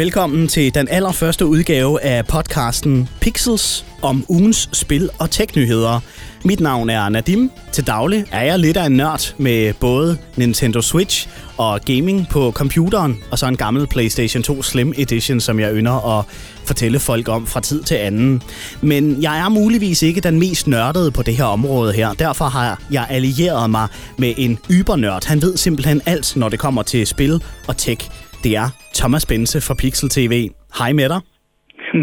Velkommen 0.00 0.48
til 0.48 0.74
den 0.74 0.88
allerførste 0.88 1.46
udgave 1.46 2.02
af 2.02 2.26
podcasten 2.26 3.08
Pixels 3.20 3.86
om 4.02 4.24
ugens 4.28 4.68
spil- 4.72 5.10
og 5.18 5.30
teknyheder. 5.30 6.00
Mit 6.44 6.60
navn 6.60 6.90
er 6.90 7.08
Nadim. 7.08 7.50
Til 7.72 7.86
daglig 7.86 8.24
er 8.32 8.42
jeg 8.42 8.58
lidt 8.58 8.76
af 8.76 8.86
en 8.86 8.92
nørd 8.92 9.34
med 9.38 9.74
både 9.74 10.18
Nintendo 10.36 10.80
Switch 10.80 11.28
og 11.56 11.80
gaming 11.80 12.26
på 12.30 12.52
computeren, 12.52 13.18
og 13.30 13.38
så 13.38 13.46
en 13.46 13.56
gammel 13.56 13.86
PlayStation 13.86 14.42
2 14.42 14.62
Slim 14.62 14.92
Edition, 14.96 15.40
som 15.40 15.60
jeg 15.60 15.74
ynder 15.74 16.18
at 16.18 16.24
fortælle 16.64 16.98
folk 16.98 17.28
om 17.28 17.46
fra 17.46 17.60
tid 17.60 17.82
til 17.82 17.94
anden. 17.94 18.42
Men 18.80 19.22
jeg 19.22 19.38
er 19.38 19.48
muligvis 19.48 20.02
ikke 20.02 20.20
den 20.20 20.38
mest 20.38 20.66
nørdede 20.66 21.10
på 21.10 21.22
det 21.22 21.36
her 21.36 21.44
område 21.44 21.92
her. 21.92 22.12
Derfor 22.12 22.44
har 22.44 22.82
jeg 22.90 23.06
allieret 23.10 23.70
mig 23.70 23.88
med 24.18 24.34
en 24.36 24.58
ybernørd. 24.70 25.26
Han 25.26 25.42
ved 25.42 25.56
simpelthen 25.56 26.02
alt, 26.06 26.36
når 26.36 26.48
det 26.48 26.58
kommer 26.58 26.82
til 26.82 27.06
spil 27.06 27.42
og 27.66 27.76
tech. 27.76 28.10
Det 28.44 28.52
er 28.62 28.68
Thomas 28.98 29.24
Bense 29.30 29.58
fra 29.66 29.74
Pixel 29.82 30.08
TV. 30.16 30.34
Hej 30.78 30.92
med 30.92 31.08
dig. 31.12 31.20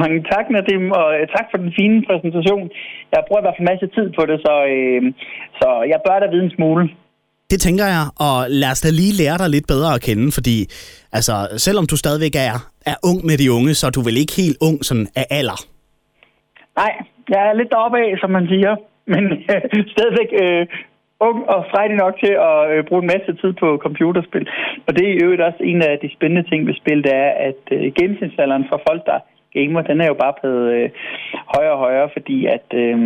Mange 0.01 0.19
tak, 0.31 0.45
Nadim, 0.53 0.85
og 0.99 1.07
øh, 1.17 1.23
tak 1.35 1.45
for 1.51 1.57
den 1.63 1.71
fine 1.79 1.97
præsentation. 2.07 2.63
Jeg 3.13 3.21
bruger 3.27 3.41
i 3.41 3.45
hvert 3.45 3.57
fald 3.57 3.69
masse 3.71 3.87
tid 3.95 4.07
på 4.17 4.23
det, 4.29 4.37
så, 4.45 4.53
øh, 4.75 5.01
så 5.59 5.67
jeg 5.91 5.99
bør 6.05 6.19
da 6.19 6.27
vide 6.33 6.45
en 6.49 6.55
smule. 6.57 6.83
Det 7.51 7.59
tænker 7.61 7.85
jeg, 7.95 8.05
og 8.27 8.35
lad 8.61 8.71
os 8.71 8.81
da 8.81 8.89
lige 8.89 9.17
lære 9.21 9.37
dig 9.41 9.49
lidt 9.49 9.67
bedre 9.73 9.89
at 9.95 10.01
kende, 10.07 10.27
fordi 10.37 10.57
altså, 11.17 11.35
selvom 11.65 11.85
du 11.91 11.95
stadigvæk 11.97 12.35
er, 12.49 12.57
er 12.91 12.97
ung 13.09 13.19
med 13.29 13.37
de 13.41 13.51
unge, 13.57 13.71
så 13.79 13.83
er 13.87 13.93
du 13.97 14.01
vel 14.07 14.17
ikke 14.23 14.35
helt 14.41 14.57
ung 14.67 14.77
sådan 14.89 15.07
af 15.21 15.25
alder? 15.39 15.59
Nej, 16.81 16.93
jeg 17.33 17.41
er 17.49 17.53
lidt 17.59 17.71
deroppe 17.73 17.97
af, 18.05 18.11
som 18.21 18.29
man 18.37 18.45
siger, 18.53 18.73
men 19.13 19.23
øh, 19.53 19.61
stadigvæk 19.95 20.29
øh, 20.43 20.63
ung 21.19 21.49
og 21.49 21.65
frejdig 21.71 21.97
nok 21.97 22.15
til 22.23 22.33
at 22.49 22.59
øh, 22.71 22.83
bruge 22.87 23.01
en 23.01 23.11
masse 23.13 23.31
tid 23.41 23.53
på 23.53 23.77
computerspil. 23.85 24.49
Og 24.87 24.97
det 24.97 25.05
er 25.09 25.25
jo 25.25 25.45
også 25.45 25.63
en 25.63 25.81
af 25.81 25.99
de 25.99 26.09
spændende 26.15 26.49
ting 26.49 26.67
ved 26.67 26.73
spil, 26.73 27.03
det 27.03 27.15
er, 27.15 27.31
at 27.49 27.61
øh, 27.71 27.91
gennemsnitsalderen 27.97 28.65
for 28.69 28.81
folk, 28.89 29.05
der 29.05 29.19
gamer, 29.53 29.81
den 29.81 30.01
er 30.01 30.07
jo 30.07 30.17
bare 30.23 30.33
blevet 30.39 30.67
øh, 30.77 30.89
højere 31.55 31.73
og 31.77 31.79
højere, 31.85 32.09
fordi 32.15 32.37
at, 32.45 32.67
øh, 32.73 32.97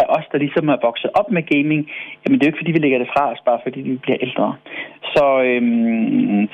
at 0.00 0.06
os, 0.16 0.26
der 0.32 0.38
ligesom 0.38 0.68
er 0.68 0.84
vokset 0.88 1.10
op 1.14 1.30
med 1.30 1.42
gaming, 1.42 1.80
jamen 2.20 2.34
det 2.38 2.42
er 2.42 2.46
jo 2.46 2.52
ikke 2.52 2.62
fordi, 2.62 2.72
vi 2.72 2.84
lægger 2.84 2.98
det 2.98 3.12
fra 3.14 3.32
os, 3.32 3.40
bare 3.48 3.60
fordi 3.62 3.80
vi 3.80 3.96
bliver 3.96 4.18
ældre. 4.26 4.54
Så, 5.14 5.26
øh, 5.48 5.62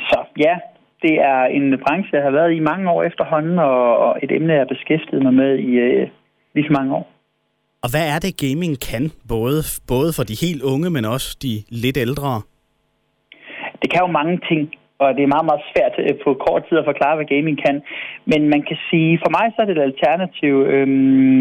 så 0.09 0.19
ja, 0.47 0.55
det 1.03 1.15
er 1.21 1.41
en 1.45 1.79
branche, 1.85 2.17
jeg 2.17 2.23
har 2.23 2.31
været 2.31 2.53
i 2.55 2.69
mange 2.71 2.91
år 2.91 3.03
efterhånden, 3.03 3.59
og, 3.59 3.99
og 3.99 4.19
et 4.23 4.33
emne, 4.33 4.53
jeg 4.53 4.61
har 4.61 4.75
beskæftiget 4.75 5.23
mig 5.23 5.35
med 5.35 5.59
i 5.59 5.71
øh, 5.87 6.09
lige 6.55 6.67
så 6.67 6.73
mange 6.73 6.95
år. 6.95 7.14
Og 7.85 7.89
hvad 7.95 8.07
er 8.15 8.19
det, 8.25 8.33
gaming 8.45 8.75
kan, 8.89 9.05
både, 9.35 9.59
både 9.93 10.11
for 10.17 10.25
de 10.31 10.37
helt 10.47 10.63
unge, 10.73 10.89
men 10.97 11.05
også 11.15 11.29
de 11.45 11.53
lidt 11.85 11.99
ældre? 12.07 12.31
Det 13.81 13.89
kan 13.91 14.01
jo 14.05 14.11
mange 14.21 14.37
ting, 14.51 14.63
og 15.03 15.09
det 15.17 15.23
er 15.23 15.35
meget, 15.35 15.49
meget 15.51 15.65
svært 15.73 15.95
øh, 16.05 16.15
på 16.25 16.31
kort 16.47 16.63
tid 16.69 16.77
at 16.79 16.89
forklare, 16.91 17.17
hvad 17.17 17.33
gaming 17.35 17.59
kan. 17.67 17.77
Men 18.31 18.41
man 18.55 18.63
kan 18.69 18.79
sige, 18.89 19.13
for 19.23 19.31
mig 19.37 19.47
så 19.51 19.59
er 19.63 19.67
det 19.67 19.77
et 19.77 19.89
alternativ 19.91 20.55
øhm, 20.75 21.41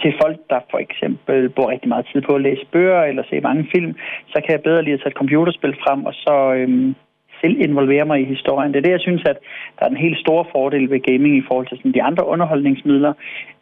til 0.00 0.12
folk, 0.22 0.38
der 0.50 0.60
for 0.72 0.78
eksempel 0.86 1.38
bruger 1.54 1.70
rigtig 1.74 1.88
meget 1.92 2.08
tid 2.10 2.20
på 2.28 2.32
at 2.34 2.44
læse 2.46 2.64
bøger 2.72 3.02
eller 3.10 3.22
se 3.30 3.46
mange 3.48 3.64
film. 3.74 3.92
Så 4.32 4.36
kan 4.42 4.52
jeg 4.54 4.62
bedre 4.66 4.82
lige 4.82 4.94
at 4.94 5.00
tage 5.00 5.12
et 5.14 5.20
computerspil 5.22 5.74
frem, 5.84 6.00
og 6.10 6.14
så 6.24 6.34
øhm, 6.58 6.94
selv 7.42 7.60
involvere 7.60 8.04
mig 8.04 8.20
i 8.20 8.32
historien. 8.34 8.72
Det 8.72 8.78
er 8.78 8.82
det, 8.82 8.90
jeg 8.90 9.00
synes, 9.00 9.22
at 9.26 9.38
der 9.78 9.84
er 9.84 9.90
en 9.90 10.04
helt 10.06 10.18
stor 10.18 10.48
fordel 10.52 10.90
ved 10.90 11.00
gaming 11.00 11.36
i 11.36 11.46
forhold 11.48 11.66
til 11.66 11.78
sådan 11.78 11.94
de 11.94 12.02
andre 12.02 12.26
underholdningsmidler. 12.26 13.12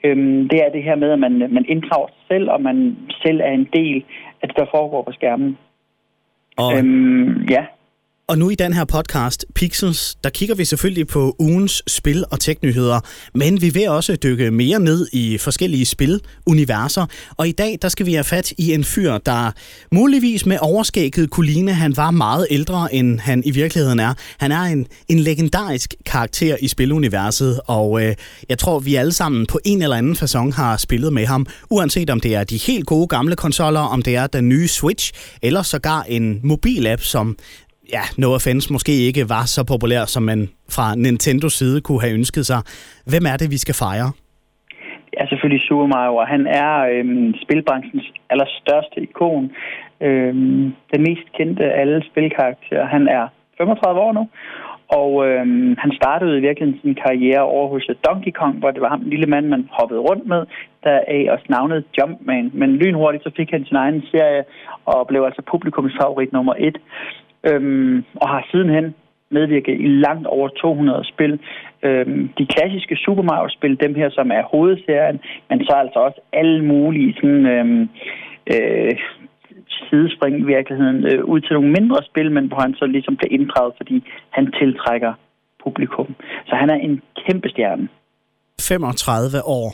Øhm, 0.05 0.49
det 0.49 0.59
er 0.65 0.71
det 0.71 0.83
her 0.83 0.97
med, 0.97 1.11
at 1.11 1.19
man, 1.19 1.33
man 1.39 1.65
inddrager 1.69 2.09
sig 2.09 2.25
selv, 2.29 2.51
og 2.51 2.63
man 2.63 2.97
selv 3.23 3.41
er 3.41 3.53
en 3.53 3.69
del 3.73 4.05
af 4.43 4.49
det, 4.49 4.57
der 4.57 4.67
foregår 4.71 5.03
på 5.03 5.13
skærmen. 5.13 5.59
Og... 6.57 6.79
Øhm, 6.79 7.45
ja. 7.57 7.65
Og 8.31 8.39
nu 8.39 8.51
i 8.51 8.55
den 8.55 8.73
her 8.73 8.85
podcast, 8.85 9.47
Pixels, 9.55 10.17
der 10.25 10.31
kigger 10.31 10.55
vi 10.55 10.65
selvfølgelig 10.65 11.07
på 11.07 11.37
ugens 11.39 11.83
spil- 11.87 12.25
og 12.31 12.41
teknyheder, 12.41 13.01
men 13.35 13.63
vi 13.63 13.69
vil 13.69 13.89
også 13.89 14.17
dykke 14.17 14.51
mere 14.51 14.81
ned 14.81 15.09
i 15.13 15.39
forskellige 15.39 15.87
spiluniverser. 15.87 17.07
Og 17.37 17.49
i 17.49 17.53
dag, 17.53 17.79
der 17.83 17.89
skal 17.89 18.07
vi 18.07 18.15
have 18.15 18.25
fat 18.25 18.53
i 18.59 18.73
en 18.73 18.85
fyr, 18.85 19.19
der 19.19 19.51
muligvis 19.93 20.47
med 20.47 20.59
overskægget 20.61 21.31
kuline, 21.31 21.75
han 21.75 21.97
var 21.97 22.11
meget 22.11 22.47
ældre, 22.51 22.95
end 22.95 23.21
han 23.21 23.43
i 23.47 23.51
virkeligheden 23.51 24.01
er. 24.01 24.15
Han 24.39 24.53
er 24.53 24.63
en, 24.63 24.87
en 25.09 25.19
legendarisk 25.19 25.95
karakter 26.07 26.57
i 26.61 26.69
spiluniverset, 26.69 27.61
og 27.67 28.03
øh, 28.05 28.15
jeg 28.49 28.59
tror, 28.59 28.79
vi 28.79 28.95
alle 28.95 29.13
sammen 29.13 29.47
på 29.47 29.61
en 29.65 29.83
eller 29.83 29.97
anden 29.97 30.17
façon 30.17 30.57
har 30.57 30.77
spillet 30.77 31.13
med 31.13 31.27
ham, 31.27 31.47
uanset 31.71 32.11
om 32.11 32.21
det 32.21 32.35
er 32.35 32.45
de 32.45 32.57
helt 32.57 32.87
gode 32.87 33.07
gamle 33.07 33.37
konsoller, 33.37 33.81
om 33.81 34.03
det 34.03 34.17
er 34.17 34.27
den 34.27 34.49
nye 34.49 34.69
Switch, 34.69 35.13
eller 35.43 35.63
sågar 35.63 36.03
en 36.03 36.41
mobilapp, 36.43 37.03
som 37.03 37.37
ja, 37.97 38.05
no 38.23 38.29
offense, 38.39 38.73
måske 38.73 38.93
ikke 39.09 39.23
var 39.29 39.45
så 39.55 39.63
populær, 39.73 40.05
som 40.05 40.23
man 40.23 40.41
fra 40.77 40.95
Nintendos 40.95 41.53
side 41.53 41.81
kunne 41.81 42.01
have 42.01 42.15
ønsket 42.15 42.47
sig. 42.47 42.61
Hvem 43.11 43.25
er 43.33 43.37
det, 43.37 43.51
vi 43.51 43.59
skal 43.65 43.75
fejre? 43.75 44.11
Ja, 45.15 45.21
er 45.23 45.27
selvfølgelig 45.29 45.63
Super 45.69 45.87
Mario, 45.87 46.15
og 46.17 46.27
han 46.35 46.47
er 46.47 46.73
øhm, 46.93 47.35
spilbranchens 47.43 48.07
allerstørste 48.31 48.99
ikon. 49.07 49.51
Øhm, 50.01 50.65
den 50.93 51.01
mest 51.09 51.27
kendte 51.37 51.65
af 51.65 51.81
alle 51.81 52.03
spilkarakterer. 52.11 52.87
Han 52.87 53.09
er 53.09 53.25
35 53.59 54.01
år 54.01 54.13
nu, 54.13 54.25
og 55.01 55.11
øhm, 55.29 55.75
han 55.79 55.93
startede 56.01 56.39
i 56.39 56.41
virkeligheden 56.47 56.81
sin 56.81 56.95
karriere 57.05 57.43
over 57.55 57.69
hos 57.69 57.91
Donkey 58.07 58.33
Kong, 58.41 58.55
hvor 58.59 58.71
det 58.71 58.81
var 58.81 58.89
ham, 58.89 59.01
en 59.03 59.11
lille 59.11 59.27
mand, 59.27 59.47
man 59.47 59.69
hoppede 59.79 60.01
rundt 60.01 60.27
med, 60.27 60.43
der 60.85 60.97
af 61.15 61.27
også 61.31 61.47
navnet 61.49 61.85
Jumpman. 61.99 62.51
Men 62.55 62.77
lynhurtigt 62.77 63.25
så 63.25 63.31
fik 63.37 63.51
han 63.51 63.65
sin 63.65 63.77
egen 63.77 64.03
serie, 64.11 64.43
og 64.85 65.07
blev 65.07 65.23
altså 65.23 65.43
publikums 65.51 65.95
favorit 66.01 66.33
nummer 66.33 66.55
et 66.59 66.79
øhm, 67.45 68.05
og 68.15 68.29
har 68.29 68.47
sidenhen 68.51 68.95
medvirket 69.31 69.77
i 69.81 69.87
langt 69.87 70.27
over 70.27 70.49
200 70.49 71.05
spil. 71.05 71.41
Øhm, 71.83 72.29
de 72.39 72.47
klassiske 72.47 72.97
Super 72.97 73.23
Mario-spil, 73.23 73.81
dem 73.81 73.95
her, 73.95 74.11
som 74.11 74.31
er 74.31 74.43
hovedserien, 74.43 75.21
men 75.51 75.65
så 75.65 75.73
altså 75.73 75.99
også 75.99 76.21
alle 76.33 76.65
mulige 76.65 77.15
sådan, 77.15 77.47
øhm, 77.47 77.89
øh, 78.53 78.97
sidespring 79.89 80.35
i 80.41 80.47
virkeligheden 80.55 81.05
øh, 81.11 81.25
ud 81.25 81.41
til 81.41 81.53
nogle 81.55 81.73
mindre 81.79 82.01
spil, 82.11 82.33
men 82.33 82.47
hvor 82.47 82.61
han 82.61 82.75
så 82.75 82.87
ligesom 82.87 83.17
bliver 83.17 83.33
inddraget, 83.39 83.73
fordi 83.77 83.97
han 84.31 84.53
tiltrækker 84.61 85.13
publikum. 85.65 86.15
Så 86.49 86.55
han 86.61 86.71
er 86.71 86.79
en 86.87 87.03
kæmpe 87.27 87.49
stjerne. 87.49 87.89
35 88.61 89.45
år 89.59 89.69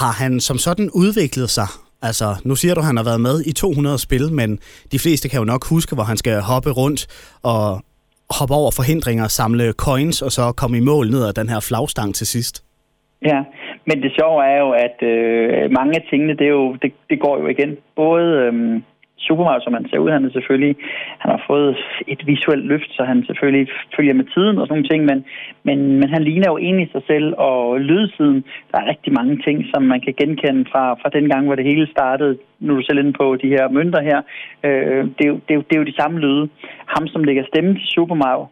har 0.00 0.12
han 0.22 0.40
som 0.40 0.58
sådan 0.58 0.90
udviklet 0.94 1.50
sig 1.50 1.68
Altså, 2.08 2.28
nu 2.44 2.54
siger 2.54 2.74
du, 2.74 2.80
at 2.80 2.86
han 2.86 2.96
har 2.96 3.04
været 3.04 3.20
med 3.20 3.36
i 3.50 3.52
200 3.52 3.98
spil, 4.06 4.32
men 4.40 4.50
de 4.92 4.98
fleste 5.04 5.28
kan 5.28 5.38
jo 5.38 5.44
nok 5.44 5.62
huske, 5.74 5.94
hvor 5.94 6.06
han 6.10 6.16
skal 6.16 6.36
hoppe 6.52 6.70
rundt 6.70 7.00
og 7.52 7.64
hoppe 8.38 8.54
over 8.60 8.70
forhindringer, 8.80 9.26
samle 9.28 9.66
coins 9.86 10.22
og 10.26 10.30
så 10.38 10.44
komme 10.60 10.76
i 10.78 10.86
mål 10.90 11.06
ned 11.14 11.22
ad 11.28 11.32
den 11.40 11.48
her 11.48 11.60
flagstang 11.68 12.14
til 12.14 12.26
sidst. 12.26 12.54
Ja, 13.30 13.40
men 13.88 13.96
det 14.02 14.10
sjove 14.18 14.44
er 14.52 14.58
jo, 14.64 14.70
at 14.86 14.98
øh, 15.12 15.70
mange 15.78 15.92
af 15.98 16.02
tingene, 16.10 16.32
det, 16.38 16.46
er 16.50 16.54
jo, 16.60 16.76
det, 16.82 16.90
det 17.10 17.20
går 17.20 17.34
jo 17.40 17.46
igen. 17.54 17.70
Både 17.96 18.26
øh, 18.44 18.82
Super 19.26 19.44
Mario, 19.44 19.62
som 19.64 19.74
han 19.78 19.88
ser 19.88 19.98
ud, 19.98 20.10
han 20.10 20.24
er 20.24 20.32
selvfølgelig, 20.36 20.74
han 21.22 21.30
har 21.34 21.42
fået 21.46 21.76
et 22.12 22.22
visuelt 22.26 22.64
løft, 22.72 22.90
så 22.96 23.02
han 23.04 23.24
selvfølgelig 23.28 23.66
følger 23.96 24.14
med 24.14 24.26
tiden 24.34 24.58
og 24.58 24.66
sådan 24.66 24.74
nogle 24.74 24.90
ting, 24.90 25.00
men, 25.10 25.18
men, 25.66 25.78
men 26.00 26.08
han 26.14 26.22
ligner 26.22 26.48
jo 26.52 26.58
egentlig 26.58 26.88
sig 26.92 27.02
selv, 27.06 27.34
og 27.38 27.80
lydsiden, 27.80 28.44
der 28.70 28.76
er 28.78 28.90
rigtig 28.92 29.12
mange 29.12 29.36
ting, 29.46 29.56
som 29.72 29.82
man 29.82 30.00
kan 30.00 30.14
genkende 30.20 30.64
fra, 30.72 30.84
fra 31.00 31.08
den 31.16 31.28
gang, 31.32 31.42
hvor 31.46 31.54
det 31.54 31.64
hele 31.70 31.86
startede, 31.96 32.38
nu 32.60 32.72
er 32.72 32.76
du 32.76 32.84
selv 32.86 32.98
inde 32.98 33.12
på 33.12 33.36
de 33.42 33.48
her 33.48 33.68
mønter 33.68 34.00
her, 34.10 34.18
øh, 34.66 35.04
det, 35.16 35.24
er 35.26 35.30
jo, 35.32 35.38
det, 35.46 35.52
er 35.54 35.58
jo, 35.60 35.64
det 35.68 35.74
er 35.74 35.80
jo 35.82 35.90
de 35.90 36.00
samme 36.00 36.18
lyde. 36.20 36.48
Ham, 36.94 37.06
som 37.08 37.24
lægger 37.24 37.44
stemme 37.46 37.74
til 37.74 37.86
Super 37.94 38.14
Mario, 38.14 38.46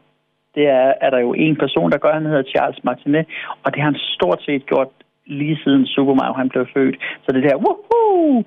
det 0.55 0.67
er, 0.67 0.93
er 1.01 1.11
der 1.11 1.21
jo 1.27 1.33
en 1.33 1.57
person, 1.57 1.91
der 1.91 1.99
gør, 1.99 2.13
han 2.13 2.27
hedder 2.27 2.51
Charles 2.53 2.85
Martinet, 2.85 3.27
og 3.63 3.73
det 3.73 3.83
har 3.83 3.91
han 3.91 4.01
stort 4.17 4.43
set 4.43 4.67
gjort 4.67 4.93
lige 5.27 5.59
siden 5.65 5.87
Super 5.87 6.15
Mario 6.15 6.33
han 6.33 6.49
blev 6.49 6.67
født. 6.75 6.97
Så 7.23 7.33
det 7.33 7.43
der, 7.43 7.57
woohoo, 7.65 8.45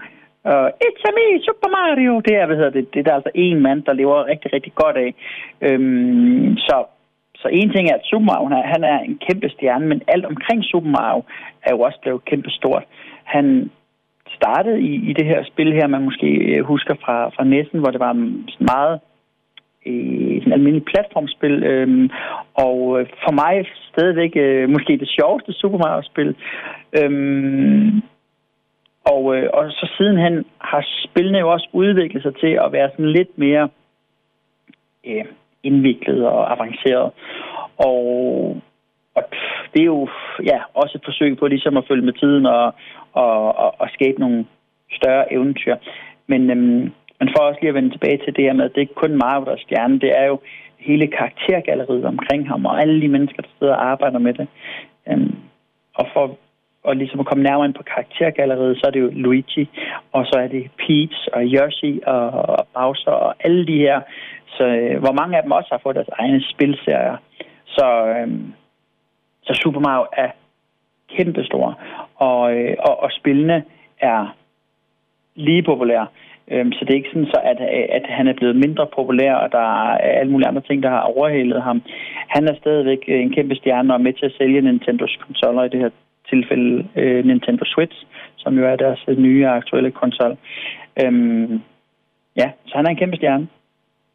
Uh, 0.52 0.70
It's 0.86 1.04
a 1.09 1.12
me, 1.18 1.28
Super 1.48 1.70
Mario. 1.78 2.20
Det 2.20 2.34
er, 2.36 2.46
hvad 2.46 2.58
hedder 2.58 2.76
det, 2.78 2.94
det 2.94 3.00
er 3.00 3.04
der 3.04 3.16
altså 3.20 3.31
en 3.36 3.59
mand, 3.62 3.84
der 3.84 3.94
lever 3.94 4.28
rigtig, 4.31 4.54
rigtig 4.54 4.74
godt 4.76 4.98
af. 4.98 5.12
Øhm, 5.62 6.58
så, 6.58 6.86
så 7.36 7.48
en 7.48 7.70
ting 7.70 7.90
er, 7.90 7.96
at 7.96 8.06
Super 8.09 8.26
Mario, 8.26 8.48
han 8.48 8.58
er, 8.58 8.66
han 8.74 8.84
er 8.84 9.00
en 9.00 9.20
kæmpe 9.28 9.50
stjerne, 9.50 9.86
men 9.88 10.01
alt 10.07 10.25
omkring 10.25 10.63
Super 10.63 10.90
Mario 10.90 11.24
er 11.66 11.72
jo 11.72 11.80
også 11.80 12.00
blevet 12.01 12.25
kæmpe 12.25 12.50
stort. 12.50 12.84
Han 13.24 13.72
startede 14.36 14.81
i, 14.81 15.10
i 15.10 15.13
det 15.13 15.25
her 15.25 15.44
spil 15.44 15.74
her, 15.74 15.88
man 15.88 16.04
måske 16.04 16.28
øh, 16.28 16.66
husker 16.66 16.96
fra, 17.04 17.30
fra 17.30 17.44
Nessen, 17.44 17.80
hvor 17.80 17.92
det 17.92 18.00
var 18.00 18.13
meget 18.74 19.00
øh, 19.86 20.42
sådan 20.42 20.54
almindelig 20.54 20.86
platformspil, 20.86 21.63
øhm, 21.63 22.10
og 22.54 23.00
øh, 23.00 23.07
for 23.24 23.31
mig 23.31 23.66
stadigvæk 23.92 24.34
øh, 24.36 24.69
måske 24.69 24.98
det 24.98 25.10
sjoveste 25.10 25.54
Super 25.54 25.78
Mario-spil. 25.78 26.36
Øhm, 27.00 28.01
og, 29.05 29.35
øh, 29.35 29.50
og 29.53 29.71
så 29.71 29.89
siden 29.97 30.17
han 30.17 30.45
har 30.61 30.85
spillene 31.05 31.39
jo 31.39 31.51
også 31.51 31.67
udviklet 31.71 32.23
sig 32.23 32.35
til 32.35 32.59
at 32.65 32.71
være 32.71 32.89
sådan 32.89 33.11
lidt 33.11 33.38
mere 33.38 33.69
øh, 35.05 35.25
indviklet 35.63 36.25
og 36.27 36.51
avanceret. 36.51 37.11
Og, 37.77 37.97
og 39.15 39.23
det 39.73 39.81
er 39.81 39.85
jo 39.85 40.07
ja, 40.45 40.59
også 40.73 40.97
et 40.97 41.05
forsøg 41.05 41.38
på 41.38 41.47
ligesom 41.47 41.77
at 41.77 41.88
følge 41.88 42.05
med 42.05 42.13
tiden 42.13 42.45
og, 42.45 42.73
og, 43.13 43.57
og, 43.57 43.81
og 43.81 43.89
skabe 43.94 44.19
nogle 44.19 44.45
større 44.91 45.33
eventyr. 45.33 45.75
Men, 46.27 46.50
øhm, 46.50 46.91
men 47.19 47.29
for 47.35 47.44
også 47.44 47.59
lige 47.61 47.69
at 47.69 47.75
vende 47.75 47.91
tilbage 47.91 48.17
til 48.17 48.35
det 48.35 48.44
her 48.44 48.53
med, 48.53 48.65
at 48.65 48.71
det 48.71 48.77
er 48.77 48.88
ikke 48.88 49.03
kun 49.03 49.17
Mario, 49.17 49.45
der 49.45 49.51
er 49.51 49.65
stjerne, 49.65 50.00
det 50.00 50.11
er 50.19 50.25
jo 50.25 50.39
hele 50.77 51.07
karaktergalleriet 51.07 52.05
omkring 52.05 52.47
ham, 52.47 52.65
og 52.65 52.81
alle 52.81 53.01
de 53.01 53.07
mennesker, 53.07 53.41
der 53.41 53.50
sidder 53.59 53.75
og 53.75 53.85
arbejder 53.91 54.19
med 54.19 54.33
det. 54.33 54.47
Øhm, 55.09 55.35
og 55.95 56.07
for 56.13 56.38
og 56.83 56.95
ligesom 56.95 57.19
at 57.19 57.25
komme 57.25 57.44
nærmere 57.44 57.65
ind 57.65 57.74
på 57.74 57.83
karaktergalleriet, 57.83 58.77
så 58.77 58.83
er 58.88 58.91
det 58.91 59.00
jo 59.00 59.09
Luigi, 59.13 59.69
og 60.12 60.25
så 60.25 60.35
er 60.39 60.47
det 60.47 60.71
Peach 60.77 61.27
og 61.33 61.41
Yoshi 61.44 62.01
og, 62.06 62.30
og 62.31 62.68
Bowser 62.74 63.12
og 63.12 63.35
alle 63.39 63.68
de 63.68 63.77
her. 63.77 64.01
Så 64.47 64.63
øh, 64.63 65.00
hvor 65.00 65.12
mange 65.12 65.38
af 65.38 65.44
dem 65.44 65.51
også 65.51 65.69
har 65.71 65.80
fået 65.83 65.95
deres 65.95 66.15
egne 66.19 66.44
spilserier. 66.53 67.18
Så, 67.65 67.85
øh, 68.07 68.27
så 69.44 69.53
Super 69.63 69.80
Mario 69.80 70.06
er 70.13 70.30
kæmpestor, 71.15 71.80
og, 72.15 72.53
øh, 72.56 72.75
og, 72.80 73.03
og 73.03 73.12
spillene 73.12 73.63
er 74.00 74.36
lige 75.36 75.63
populære. 75.63 76.07
Øhm, 76.51 76.71
så 76.71 76.79
det 76.86 76.89
er 76.89 77.01
ikke 77.01 77.13
sådan, 77.13 77.33
så 77.33 77.39
at, 77.44 77.59
at 77.97 78.06
han 78.09 78.27
er 78.27 78.33
blevet 78.33 78.56
mindre 78.56 78.88
populær, 78.95 79.33
og 79.33 79.51
der 79.51 79.94
er 79.94 79.97
alle 80.19 80.31
mulige 80.31 80.47
andre 80.47 80.62
ting, 80.62 80.83
der 80.83 80.89
har 80.89 81.01
overhældet 81.01 81.62
ham. 81.63 81.81
Han 82.27 82.47
er 82.47 82.56
stadigvæk 82.56 83.03
en 83.07 83.33
kæmpe 83.33 83.56
stjerne 83.56 83.94
og 83.94 84.00
er 84.00 84.03
med 84.03 84.13
til 84.13 84.25
at 84.25 84.36
sælge 84.38 84.62
Nintendos 84.62 85.18
konsoller 85.25 85.63
i 85.63 85.69
det 85.69 85.79
her 85.79 85.89
tilfælde 86.31 86.88
øh, 87.02 87.25
Nintendo 87.25 87.64
Switch, 87.74 87.98
som 88.38 88.54
jo 88.60 88.64
er 88.72 88.75
deres 88.75 89.02
nye 89.18 89.48
aktuelle 89.48 89.92
konsol. 89.92 90.38
Øhm, 91.02 91.54
ja, 92.42 92.48
så 92.68 92.74
han 92.75 92.86
er 92.86 92.90
en 92.90 93.02
kæmpe 93.02 93.18
stjerne. 93.18 93.48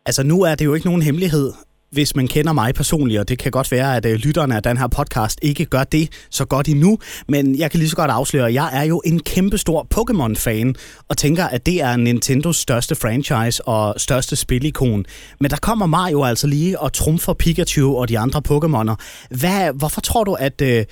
Altså 0.07 0.23
nu 0.27 0.43
er 0.43 0.55
det 0.55 0.65
jo 0.65 0.75
ikke 0.75 0.87
nogen 0.87 1.03
hemmelighed, 1.03 1.53
hvis 1.91 2.17
man 2.17 2.29
kender 2.29 2.53
mig 2.53 2.75
personligt, 2.75 3.21
og 3.21 3.29
det 3.29 3.39
kan 3.39 3.53
godt 3.53 3.73
være, 3.73 3.97
at 3.97 4.07
øh, 4.07 4.13
lytterne 4.13 4.57
af 4.57 4.63
den 4.63 4.77
her 4.77 4.89
podcast 4.99 5.39
ikke 5.43 5.65
gør 5.65 5.85
det 5.85 6.27
så 6.31 6.47
godt 6.47 6.69
endnu, 6.69 6.99
men 7.29 7.59
jeg 7.59 7.71
kan 7.71 7.79
lige 7.79 7.89
så 7.89 7.97
godt 7.97 8.11
afsløre, 8.11 8.47
at 8.47 8.55
jeg 8.55 8.69
er 8.73 8.85
jo 8.85 9.03
en 9.05 9.21
kæmpestor 9.21 9.87
Pokémon-fan, 9.95 10.75
og 11.09 11.17
tænker, 11.17 11.45
at 11.45 11.67
det 11.67 11.83
er 11.83 11.97
Nintendos 11.97 12.57
største 12.57 12.95
franchise 12.95 13.69
og 13.69 13.95
største 13.97 14.37
spilikon. 14.37 15.05
Men 15.41 15.51
der 15.51 15.57
kommer 15.63 15.87
Mario 15.87 16.25
altså 16.25 16.47
lige 16.47 16.81
og 16.81 16.93
trumfer 16.93 17.33
Pikachu 17.33 17.97
og 17.97 18.09
de 18.09 18.19
andre 18.19 18.41
Pokémoner. 18.49 18.95
Hvad, 19.41 19.79
hvorfor 19.79 20.01
tror 20.01 20.25
du, 20.25 20.35
at... 20.35 20.63
Øh, 20.63 20.85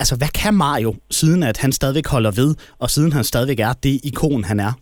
Altså, 0.00 0.14
hvad 0.20 0.30
kan 0.40 0.54
Mario, 0.54 0.90
siden 1.10 1.42
at 1.42 1.58
han 1.64 1.72
stadigvæk 1.72 2.08
holder 2.14 2.32
ved, 2.40 2.50
og 2.82 2.88
siden 2.94 3.12
han 3.12 3.24
stadigvæk 3.24 3.60
er 3.68 3.74
det 3.84 3.94
ikon, 4.08 4.44
han 4.50 4.58
er? 4.68 4.72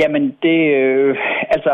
Jamen, 0.00 0.22
det... 0.42 0.58
Øh, 0.80 1.16
altså, 1.56 1.72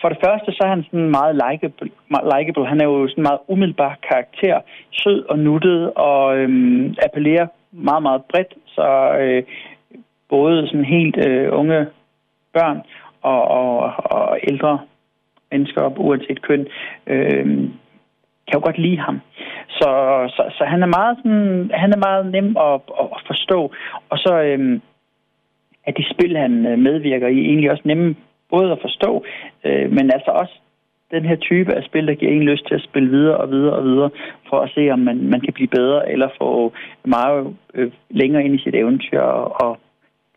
for 0.00 0.08
det 0.08 0.18
første, 0.24 0.52
så 0.52 0.60
er 0.64 0.68
han 0.68 0.84
sådan 0.84 1.10
meget 1.18 1.34
likeable. 1.44 1.90
likeable. 2.34 2.66
Han 2.72 2.80
er 2.80 2.84
jo 2.84 3.08
sådan 3.08 3.20
en 3.22 3.28
meget 3.28 3.42
umiddelbar 3.48 3.98
karakter. 4.08 4.60
Sød 4.92 5.24
og 5.30 5.38
nuttet 5.38 5.92
og 5.94 6.36
øhm, 6.38 6.94
appellerer 7.06 7.46
meget, 7.72 8.02
meget 8.02 8.22
bredt. 8.30 8.52
Så 8.66 8.88
øh, 9.20 9.42
både 10.28 10.66
sådan 10.66 10.84
helt 10.84 11.16
øh, 11.26 11.48
unge 11.52 11.86
børn 12.52 12.78
og, 13.22 13.42
og, 13.58 13.76
og 14.16 14.38
ældre 14.50 14.78
mennesker, 15.52 15.98
uanset 15.98 16.42
køn, 16.42 16.66
øh, 17.06 17.68
kan 18.52 18.60
jo 18.60 18.64
godt 18.64 18.78
lide 18.78 18.98
ham. 18.98 19.20
Så, 19.68 19.88
så, 20.36 20.42
så 20.58 20.64
han 20.64 20.82
er 20.82 20.86
meget 20.98 21.16
sådan, 21.18 21.70
han 21.74 21.92
er 21.92 22.00
meget 22.06 22.32
nem 22.32 22.56
at, 22.56 22.80
at 23.00 23.22
forstå. 23.26 23.72
Og 24.10 24.18
så 24.18 24.32
øh, 24.42 24.80
at 25.84 25.96
de 25.96 26.04
spil, 26.14 26.36
han 26.36 26.66
øh, 26.66 26.78
medvirker 26.78 27.28
i, 27.28 27.38
egentlig 27.38 27.70
også 27.70 27.82
nemme 27.84 28.14
både 28.50 28.72
at 28.72 28.78
forstå, 28.80 29.24
øh, 29.64 29.92
men 29.92 30.10
altså 30.12 30.30
også 30.30 30.54
den 31.10 31.24
her 31.24 31.36
type 31.36 31.74
af 31.74 31.84
spil, 31.84 32.06
der 32.06 32.14
giver 32.14 32.32
en 32.32 32.42
lyst 32.42 32.66
til 32.66 32.74
at 32.74 32.86
spille 32.88 33.10
videre 33.10 33.36
og 33.36 33.50
videre 33.50 33.74
og 33.74 33.84
videre, 33.84 34.10
for 34.48 34.60
at 34.60 34.70
se, 34.74 34.90
om 34.90 34.98
man, 34.98 35.28
man 35.30 35.40
kan 35.40 35.52
blive 35.52 35.68
bedre, 35.68 36.12
eller 36.12 36.28
få 36.38 36.72
meget 37.04 37.56
øh, 37.74 37.92
længere 38.10 38.44
ind 38.44 38.54
i 38.54 38.62
sit 38.62 38.74
eventyr, 38.74 39.20
og, 39.20 39.62
og 39.62 39.78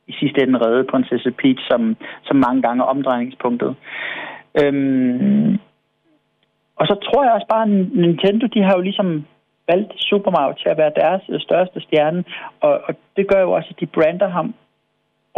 i 0.07 0.13
sidste 0.19 0.41
ende 0.44 0.59
redde 0.65 0.83
prinsesse 0.83 1.31
Peach, 1.31 1.62
som, 1.67 1.95
som 2.23 2.38
mange 2.38 2.62
gange 2.62 2.83
er 2.83 2.88
omdrejningspunktet. 2.88 3.75
Øhm, 4.63 5.59
og 6.80 6.88
så 6.88 6.95
tror 7.06 7.24
jeg 7.24 7.33
også 7.33 7.48
bare, 7.50 7.63
at 7.63 7.74
Nintendo, 8.06 8.45
de 8.56 8.62
har 8.63 8.74
jo 8.75 8.81
ligesom 8.81 9.25
valgt 9.68 9.92
Super 9.98 10.31
Mario 10.31 10.54
til 10.62 10.69
at 10.69 10.77
være 10.77 11.00
deres 11.01 11.24
største 11.42 11.80
stjerne, 11.81 12.24
og, 12.62 12.81
og 12.88 12.95
det 13.18 13.27
gør 13.27 13.42
jo 13.42 13.51
også, 13.51 13.69
at 13.72 13.80
de 13.80 13.86
brander 13.86 14.30
ham 14.30 14.54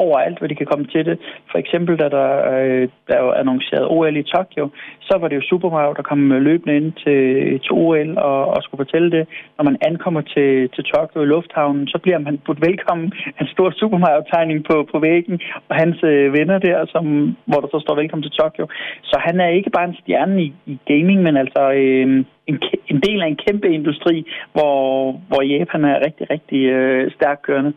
overalt, 0.03 0.37
hvor 0.37 0.47
de 0.47 0.55
kan 0.55 0.69
komme 0.71 0.85
til 0.85 1.05
det. 1.05 1.17
For 1.51 1.57
eksempel, 1.63 1.93
da 1.99 2.09
der, 2.17 2.29
øh, 2.53 2.87
der 3.07 3.19
var 3.21 3.33
annonceret 3.33 3.87
OL 3.95 4.17
i 4.17 4.23
Tokyo, 4.23 4.69
så 5.01 5.17
var 5.17 5.27
det 5.27 5.35
jo 5.35 5.47
Super 5.49 5.69
Mario, 5.69 5.93
der 5.93 6.09
kom 6.09 6.21
løbende 6.49 6.75
ind 6.79 6.91
til, 7.03 7.21
til 7.63 7.71
OL 7.71 8.17
og, 8.17 8.39
og 8.53 8.63
skulle 8.63 8.83
fortælle 8.85 9.11
det. 9.11 9.23
Når 9.57 9.63
man 9.63 9.77
ankommer 9.89 10.21
til, 10.21 10.69
til 10.75 10.83
Tokyo 10.83 11.21
i 11.21 11.25
lufthavnen, 11.25 11.87
så 11.87 11.97
bliver 12.03 12.19
man 12.19 12.37
budt 12.45 12.61
velkommen 12.67 13.13
en 13.41 13.47
stor 13.47 13.71
Super 13.71 13.97
Mario-tegning 13.97 14.59
på, 14.69 14.75
på 14.91 14.99
væggen, 14.99 15.39
og 15.69 15.75
hans 15.75 15.97
øh, 16.03 16.33
venner 16.33 16.57
der, 16.59 16.85
som, 16.93 17.05
hvor 17.45 17.59
der 17.61 17.67
så 17.71 17.79
står 17.79 17.95
velkommen 17.95 18.23
til 18.23 18.37
Tokyo. 18.39 18.67
Så 19.03 19.15
han 19.27 19.39
er 19.39 19.47
ikke 19.47 19.69
bare 19.69 19.87
en 19.89 19.99
stjerne 20.01 20.43
i, 20.43 20.53
i 20.65 20.77
gaming, 20.85 21.21
men 21.23 21.37
altså 21.37 21.61
øh, 21.71 22.25
en, 22.49 22.57
en 22.91 22.99
del 23.07 23.21
af 23.21 23.27
en 23.27 23.39
kæmpe 23.47 23.67
industri, 23.69 24.25
hvor, 24.53 25.11
hvor 25.27 25.41
Japan 25.41 25.85
er 25.85 26.05
rigtig, 26.05 26.29
rigtig 26.29 26.61
øh, 26.65 27.11
stærkt 27.11 27.41
kørende. 27.41 27.73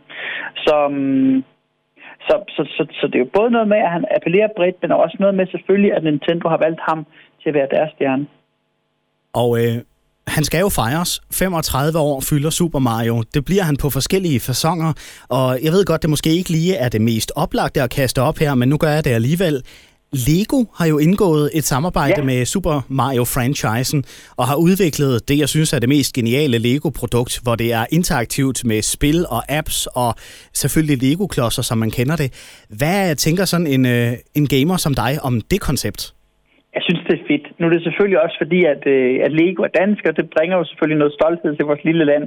Så... 0.56 0.88
Øh, 0.90 1.42
så, 2.26 2.34
så, 2.54 2.62
så, 2.76 2.82
så 2.98 3.06
det 3.06 3.14
er 3.14 3.24
jo 3.26 3.30
både 3.38 3.50
noget 3.50 3.68
med, 3.68 3.80
at 3.86 3.90
han 3.96 4.04
appellerer 4.16 4.48
bredt, 4.56 4.76
men 4.82 4.92
også 4.92 5.16
noget 5.20 5.34
med 5.34 5.46
selvfølgelig, 5.46 5.92
at 5.96 6.04
Nintendo 6.04 6.48
har 6.48 6.60
valgt 6.66 6.80
ham 6.88 7.06
til 7.40 7.48
at 7.48 7.54
være 7.54 7.68
deres 7.76 7.90
stjerne. 7.94 8.26
Og 9.32 9.50
øh, 9.60 9.74
han 10.36 10.44
skal 10.44 10.60
jo 10.60 10.68
fejres. 10.68 11.10
35 11.32 11.98
år 11.98 12.20
fylder 12.30 12.50
Super 12.50 12.78
Mario. 12.78 13.22
Det 13.34 13.44
bliver 13.44 13.62
han 13.62 13.76
på 13.76 13.90
forskellige 13.90 14.40
fasonger, 14.40 14.92
og 15.28 15.58
jeg 15.64 15.72
ved 15.72 15.84
godt, 15.84 16.02
det 16.02 16.10
måske 16.10 16.30
ikke 16.30 16.50
lige 16.50 16.74
er 16.76 16.88
det 16.88 17.00
mest 17.00 17.32
oplagte 17.36 17.82
at 17.82 17.90
kaste 17.90 18.22
op 18.22 18.38
her, 18.38 18.54
men 18.54 18.68
nu 18.68 18.76
gør 18.76 18.92
jeg 18.96 19.04
det 19.04 19.10
alligevel. 19.10 19.62
Lego 20.12 20.64
har 20.74 20.86
jo 20.86 20.98
indgået 20.98 21.50
et 21.54 21.64
samarbejde 21.64 22.14
ja. 22.18 22.24
med 22.24 22.46
Super 22.46 22.80
Mario-franchisen 22.88 24.04
og 24.36 24.46
har 24.46 24.54
udviklet 24.54 25.28
det, 25.28 25.38
jeg 25.38 25.48
synes 25.48 25.72
er 25.72 25.78
det 25.78 25.88
mest 25.88 26.12
geniale 26.12 26.58
Lego-produkt, 26.58 27.40
hvor 27.42 27.54
det 27.54 27.72
er 27.72 27.86
interaktivt 27.90 28.64
med 28.64 28.82
spil 28.82 29.26
og 29.26 29.52
apps 29.52 29.88
og 29.94 30.14
selvfølgelig 30.54 31.02
Lego-klodser, 31.02 31.62
som 31.62 31.78
man 31.78 31.90
kender 31.90 32.16
det. 32.16 32.32
Hvad 32.68 33.16
tænker 33.16 33.44
sådan 33.44 33.66
en, 33.66 33.86
øh, 33.86 34.12
en 34.34 34.48
gamer 34.48 34.76
som 34.76 34.94
dig 34.94 35.18
om 35.22 35.40
det 35.40 35.60
koncept? 35.60 36.14
Jeg 36.74 36.82
synes, 36.82 37.00
det 37.06 37.14
er 37.14 37.28
fedt. 37.28 37.46
Nu 37.58 37.66
er 37.66 37.70
det 37.70 37.82
selvfølgelig 37.82 38.22
også 38.24 38.36
fordi, 38.42 38.64
at, 38.64 38.82
øh, 38.86 39.20
at 39.26 39.32
Lego 39.32 39.62
er 39.62 39.78
dansk, 39.80 40.02
og 40.08 40.16
det 40.16 40.30
bringer 40.36 40.56
jo 40.56 40.64
selvfølgelig 40.64 40.98
noget 40.98 41.14
stolthed 41.18 41.56
til 41.56 41.66
vores 41.66 41.84
lille 41.84 42.04
land, 42.04 42.24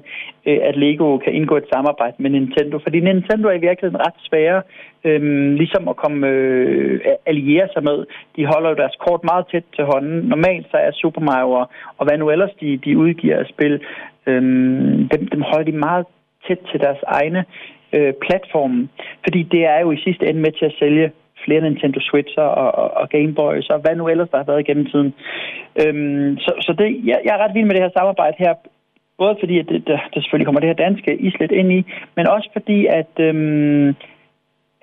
øh, 0.47 0.59
at 0.69 0.75
Lego 0.75 1.17
kan 1.17 1.33
indgå 1.33 1.55
et 1.57 1.71
samarbejde 1.73 2.15
med 2.19 2.29
Nintendo. 2.29 2.79
Fordi 2.83 2.99
Nintendo 2.99 3.47
er 3.47 3.57
i 3.57 3.65
virkeligheden 3.67 4.05
ret 4.07 4.19
svære 4.27 4.61
øh, 5.03 5.21
ligesom 5.61 5.87
at 5.87 5.95
komme 5.95 6.27
øh, 6.27 6.99
alliere 7.25 7.67
sig 7.73 7.83
med. 7.83 8.05
De 8.35 8.45
holder 8.45 8.69
jo 8.69 8.75
deres 8.75 8.95
kort 9.07 9.23
meget 9.23 9.45
tæt 9.51 9.63
til 9.75 9.83
hånden. 9.83 10.17
Normalt 10.33 10.67
så 10.71 10.77
er 10.77 10.91
Super 10.91 11.21
Mario 11.21 11.51
og, 11.51 11.69
og 11.97 12.05
hvad 12.05 12.17
nu 12.17 12.29
ellers 12.29 12.53
de, 12.61 12.77
de 12.77 12.97
udgiver 12.97 13.37
af 13.37 13.45
spil, 13.45 13.73
øh, 14.27 14.41
dem, 15.13 15.21
dem 15.33 15.41
holder 15.41 15.71
de 15.71 15.77
meget 15.87 16.05
tæt 16.47 16.59
til 16.71 16.79
deres 16.79 17.01
egne 17.07 17.45
øh, 17.95 18.13
platforme. 18.25 18.89
Fordi 19.23 19.43
det 19.43 19.65
er 19.65 19.79
jo 19.79 19.91
i 19.91 20.03
sidste 20.05 20.27
ende 20.29 20.41
med 20.41 20.51
til 20.51 20.65
at 20.65 20.75
sælge 20.79 21.11
flere 21.45 21.61
Nintendo 21.61 21.99
Switch'er 21.99 22.49
og, 22.63 22.69
og, 22.81 22.87
og 22.99 23.09
Game 23.09 23.33
Boys 23.33 23.67
og 23.69 23.79
hvad 23.79 23.95
nu 23.95 24.07
ellers 24.07 24.29
der 24.29 24.37
har 24.37 24.51
været 24.51 24.65
gennem 24.65 24.85
tiden. 24.85 25.13
Øhm, 25.81 26.37
så 26.37 26.51
så 26.65 26.71
det, 26.79 26.87
jeg, 27.09 27.19
jeg 27.25 27.33
er 27.35 27.43
ret 27.43 27.55
vild 27.55 27.65
med 27.65 27.75
det 27.75 27.83
her 27.83 27.97
samarbejde 27.97 28.35
her, 28.39 28.53
både 29.17 29.35
fordi, 29.39 29.59
at 29.59 29.67
det, 29.69 29.87
der, 29.87 29.99
der 30.13 30.19
selvfølgelig 30.21 30.47
kommer 30.47 30.61
det 30.61 30.69
her 30.69 30.85
danske 30.85 31.11
islet 31.27 31.51
ind 31.51 31.71
i, 31.71 31.85
men 32.15 32.27
også 32.27 32.49
fordi, 32.53 32.85
at, 32.85 33.13
øhm, 33.19 33.87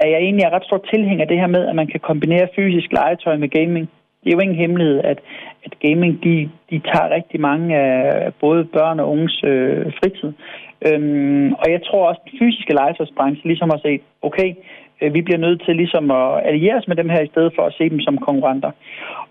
at 0.03 0.09
jeg 0.13 0.21
egentlig 0.21 0.45
er 0.45 0.55
ret 0.55 0.65
stor 0.65 0.81
tilhænger 0.93 1.23
af 1.25 1.29
det 1.29 1.41
her 1.41 1.47
med, 1.47 1.67
at 1.67 1.75
man 1.75 1.87
kan 1.87 2.01
kombinere 2.01 2.49
fysisk 2.57 2.93
legetøj 2.93 3.37
med 3.37 3.49
gaming. 3.49 3.91
Det 4.25 4.29
er 4.29 4.37
jo 4.37 4.41
ingen 4.41 4.63
hemmelighed, 4.65 4.99
at, 5.05 5.19
at 5.65 5.73
gaming 5.81 6.25
de, 6.25 6.51
de 6.71 6.79
tager 6.79 7.15
rigtig 7.15 7.41
mange 7.41 7.77
af 7.77 8.35
både 8.41 8.65
børn 8.65 9.01
og 9.01 9.11
unges 9.11 9.45
øh, 9.45 9.93
fritid. 9.99 10.33
Øhm, 10.87 11.53
og 11.53 11.67
jeg 11.75 11.81
tror 11.83 12.09
også, 12.09 12.21
at 12.25 12.31
den 12.31 12.39
fysiske 12.39 12.75
legetøjsbranche 12.75 13.47
ligesom 13.47 13.71
har 13.71 13.81
set, 13.87 14.01
okay, 14.23 14.55
vi 15.01 15.21
bliver 15.23 15.45
nødt 15.47 15.63
til 15.65 15.77
ligesom 15.77 16.11
at 16.11 16.47
alliere 16.51 16.79
os 16.81 16.89
med 16.89 16.97
dem 16.97 17.09
her, 17.09 17.21
i 17.21 17.33
stedet 17.33 17.53
for 17.57 17.63
at 17.67 17.75
se 17.79 17.91
dem 17.91 18.01
som 18.01 18.19
konkurrenter. 18.19 18.71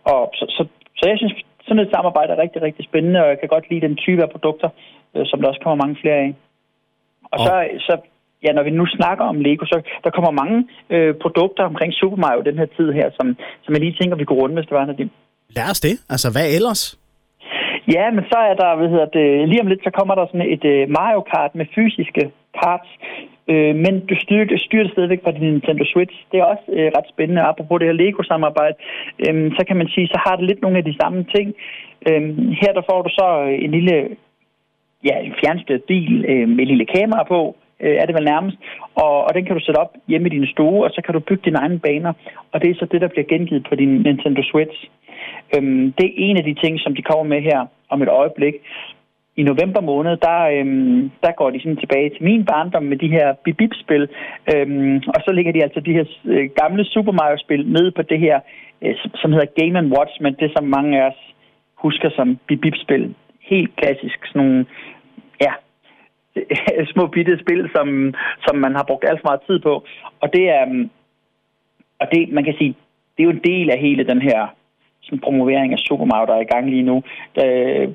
Og 0.03 0.21
så, 0.33 0.45
så, 0.55 0.63
så 0.97 1.03
jeg 1.09 1.17
synes, 1.17 1.35
sådan 1.65 1.83
et 1.83 1.93
samarbejde 1.95 2.33
er 2.33 2.43
rigtig, 2.43 2.61
rigtig 2.61 2.85
spændende, 2.85 3.19
og 3.23 3.29
jeg 3.29 3.39
kan 3.39 3.49
godt 3.49 3.69
lide 3.69 3.87
den 3.87 3.95
type 3.95 4.21
af 4.23 4.29
produkter, 4.29 4.69
øh, 5.15 5.25
som 5.25 5.41
der 5.41 5.47
også 5.47 5.61
kommer 5.63 5.83
mange 5.83 5.97
flere 6.01 6.19
af. 6.25 6.35
Og 7.31 7.39
så, 7.39 7.53
så 7.87 7.93
ja, 8.45 8.51
når 8.53 8.63
vi 8.63 8.69
nu 8.69 8.85
snakker 8.85 9.25
om 9.25 9.41
Lego, 9.41 9.65
så 9.65 9.81
der 10.03 10.09
kommer 10.09 10.31
mange 10.41 10.57
øh, 10.89 11.15
produkter 11.23 11.63
omkring 11.63 11.93
Super 11.93 12.17
Mario 12.17 12.41
den 12.41 12.57
her 12.57 12.69
tid 12.77 12.91
her, 12.91 13.09
som, 13.17 13.37
som 13.63 13.73
jeg 13.73 13.81
lige 13.81 13.97
tænker, 13.99 14.15
vi 14.17 14.25
kunne 14.25 14.41
runde, 14.41 14.55
hvis 14.55 14.67
det 14.69 14.77
var, 14.77 14.85
Nadim. 14.85 15.11
Lad 15.57 15.69
os 15.71 15.79
det. 15.79 15.95
Altså, 16.13 16.27
hvad 16.35 16.47
ellers? 16.57 16.81
Ja, 17.95 18.05
men 18.15 18.23
så 18.31 18.37
er 18.49 18.55
der, 18.61 18.75
hvad 18.79 18.89
hedder 18.93 19.09
det, 19.17 19.49
lige 19.49 19.61
om 19.61 19.67
lidt, 19.67 19.83
så 19.83 19.91
kommer 19.97 20.15
der 20.15 20.25
sådan 20.25 20.51
et 20.55 20.63
uh, 20.73 20.89
Mario 20.97 21.21
Kart 21.31 21.55
med 21.55 21.65
fysiske 21.75 22.23
parts, 22.59 22.89
Øh, 23.51 23.75
men 23.83 23.93
du 24.09 24.15
styrer, 24.23 24.57
styrer 24.57 24.83
det 24.83 24.91
stadigvæk 24.91 25.23
fra 25.23 25.31
din 25.31 25.51
Nintendo 25.51 25.83
Switch. 25.93 26.15
Det 26.31 26.39
er 26.39 26.43
også 26.43 26.65
øh, 26.77 26.91
ret 26.97 27.09
spændende. 27.13 27.41
Apropos 27.41 27.79
det 27.79 27.87
her 27.87 28.01
Lego-samarbejde, 28.01 28.75
øh, 29.25 29.51
så 29.57 29.61
kan 29.67 29.77
man 29.77 29.87
sige, 29.87 30.07
så 30.07 30.19
har 30.25 30.35
det 30.35 30.45
lidt 30.45 30.61
nogle 30.61 30.77
af 30.77 30.85
de 30.85 30.95
samme 31.01 31.25
ting. 31.35 31.47
Øh, 32.07 32.21
her 32.61 32.71
der 32.77 32.83
får 32.89 33.01
du 33.01 33.09
så 33.09 33.27
øh, 33.47 33.63
en 33.65 33.71
lille 33.71 33.95
ja, 35.07 35.15
en 35.19 35.33
fjernstyret 35.41 35.83
bil 35.83 36.25
øh, 36.31 36.49
med 36.49 36.59
et 36.63 36.67
lille 36.67 36.85
kamera 36.85 37.23
på, 37.23 37.55
øh, 37.79 37.95
er 38.01 38.05
det 38.05 38.15
vel 38.15 38.31
nærmest. 38.33 38.57
Og, 38.95 39.15
og 39.27 39.33
den 39.33 39.45
kan 39.45 39.55
du 39.55 39.61
sætte 39.63 39.79
op 39.83 39.93
hjemme 40.07 40.27
i 40.27 40.35
din 40.35 40.47
stue, 40.47 40.83
og 40.85 40.91
så 40.91 41.01
kan 41.05 41.13
du 41.13 41.19
bygge 41.19 41.45
dine 41.45 41.57
egne 41.57 41.79
baner. 41.79 42.13
Og 42.51 42.61
det 42.61 42.69
er 42.69 42.75
så 42.75 42.85
det, 42.91 43.01
der 43.01 43.07
bliver 43.07 43.27
gengivet 43.33 43.67
på 43.69 43.75
din 43.75 43.93
Nintendo 44.07 44.41
Switch. 44.51 44.79
Øhm, 45.55 45.93
det 45.97 46.05
er 46.05 46.13
en 46.17 46.37
af 46.37 46.43
de 46.43 46.53
ting, 46.63 46.79
som 46.79 46.95
de 46.95 47.01
kommer 47.01 47.23
med 47.23 47.41
her 47.41 47.59
om 47.89 48.01
et 48.01 48.09
øjeblik. 48.09 48.55
I 49.39 49.43
november 49.43 49.81
måned, 49.81 50.17
der, 50.27 50.39
øhm, 50.55 51.11
der 51.23 51.31
går 51.31 51.49
de 51.49 51.59
sådan 51.59 51.81
tilbage 51.83 52.09
til 52.09 52.23
min 52.23 52.45
barndom 52.45 52.83
med 52.83 52.97
de 52.97 53.09
her 53.15 53.27
bip-spil, 53.43 54.07
øhm, 54.53 54.95
og 55.13 55.19
så 55.25 55.31
ligger 55.31 55.51
de 55.51 55.63
altså 55.63 55.79
de 55.79 55.93
her 55.93 56.05
øh, 56.25 56.49
gamle 56.61 56.83
Super 56.85 57.11
Mario-spil 57.11 57.63
nede 57.75 57.91
på 57.91 58.01
det 58.01 58.19
her, 58.19 58.39
øh, 58.81 58.95
som 59.15 59.31
hedder 59.31 59.55
Game 59.59 59.97
Watch, 59.97 60.21
men 60.21 60.33
det 60.39 60.51
som 60.55 60.63
mange 60.63 61.01
af 61.01 61.07
os 61.09 61.21
husker 61.75 62.09
som 62.15 62.39
bip-spil. 62.47 63.15
Helt 63.41 63.75
klassisk, 63.75 64.19
sådan 64.25 64.41
nogle, 64.41 64.65
ja, 65.41 65.53
små 66.93 67.07
bitte 67.07 67.39
spil, 67.43 67.69
som, 67.75 68.13
som 68.45 68.55
man 68.55 68.75
har 68.75 68.83
brugt 68.87 69.05
alt 69.09 69.21
for 69.21 69.27
meget 69.29 69.41
tid 69.47 69.59
på. 69.59 69.73
Og 70.21 70.33
det 70.33 70.49
er, 70.49 70.63
øhm, 70.67 70.89
og 71.99 72.07
det, 72.11 72.31
man 72.31 72.43
kan 72.43 72.55
sige, 72.57 72.75
det 73.13 73.23
er 73.23 73.29
jo 73.29 73.37
en 73.37 73.47
del 73.51 73.69
af 73.69 73.79
hele 73.79 74.03
den 74.03 74.21
her 74.21 74.47
sådan 75.01 75.19
promovering 75.19 75.73
af 75.73 75.79
Super 75.79 76.05
Mario, 76.05 76.25
der 76.25 76.35
er 76.35 76.41
i 76.41 76.53
gang 76.53 76.69
lige 76.69 76.89
nu. 76.91 77.03
Øh, 77.43 77.89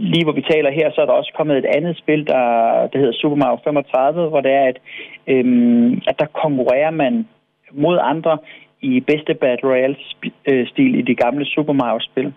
lige 0.00 0.24
hvor 0.24 0.32
vi 0.32 0.50
taler 0.50 0.70
her, 0.70 0.90
så 0.90 1.00
er 1.00 1.06
der 1.06 1.12
også 1.12 1.32
kommet 1.36 1.58
et 1.58 1.64
andet 1.76 1.98
spil, 1.98 2.26
der, 2.26 2.44
der 2.92 2.98
hedder 2.98 3.12
Super 3.12 3.36
Mario 3.36 3.58
35, 3.64 4.28
hvor 4.28 4.40
det 4.40 4.52
er, 4.52 4.64
at, 4.72 4.78
øhm, 5.26 6.02
at 6.06 6.18
der 6.18 6.26
konkurrerer 6.26 6.90
man 6.90 7.28
mod 7.72 7.98
andre 8.02 8.38
i 8.80 9.00
bedste 9.00 9.34
Battle 9.34 9.68
Royale-stil 9.70 10.94
øh, 10.94 10.98
i 10.98 11.02
de 11.02 11.14
gamle 11.14 11.46
Super 11.46 11.72
Mario-spil. 11.72 12.32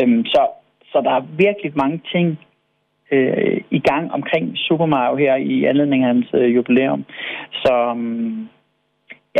Øhm, 0.00 0.24
så, 0.24 0.46
så 0.92 1.00
der 1.04 1.10
er 1.10 1.26
virkelig 1.36 1.72
mange 1.74 2.00
ting 2.12 2.38
øh, 3.12 3.60
i 3.70 3.78
gang 3.78 4.12
omkring 4.12 4.52
Super 4.54 4.86
Mario 4.86 5.16
her 5.16 5.34
i 5.36 5.64
anledning 5.64 6.02
af 6.02 6.08
hans 6.08 6.30
øh, 6.34 6.54
jubilæum. 6.54 7.04
Så, 7.52 7.74
øhm, 7.96 8.48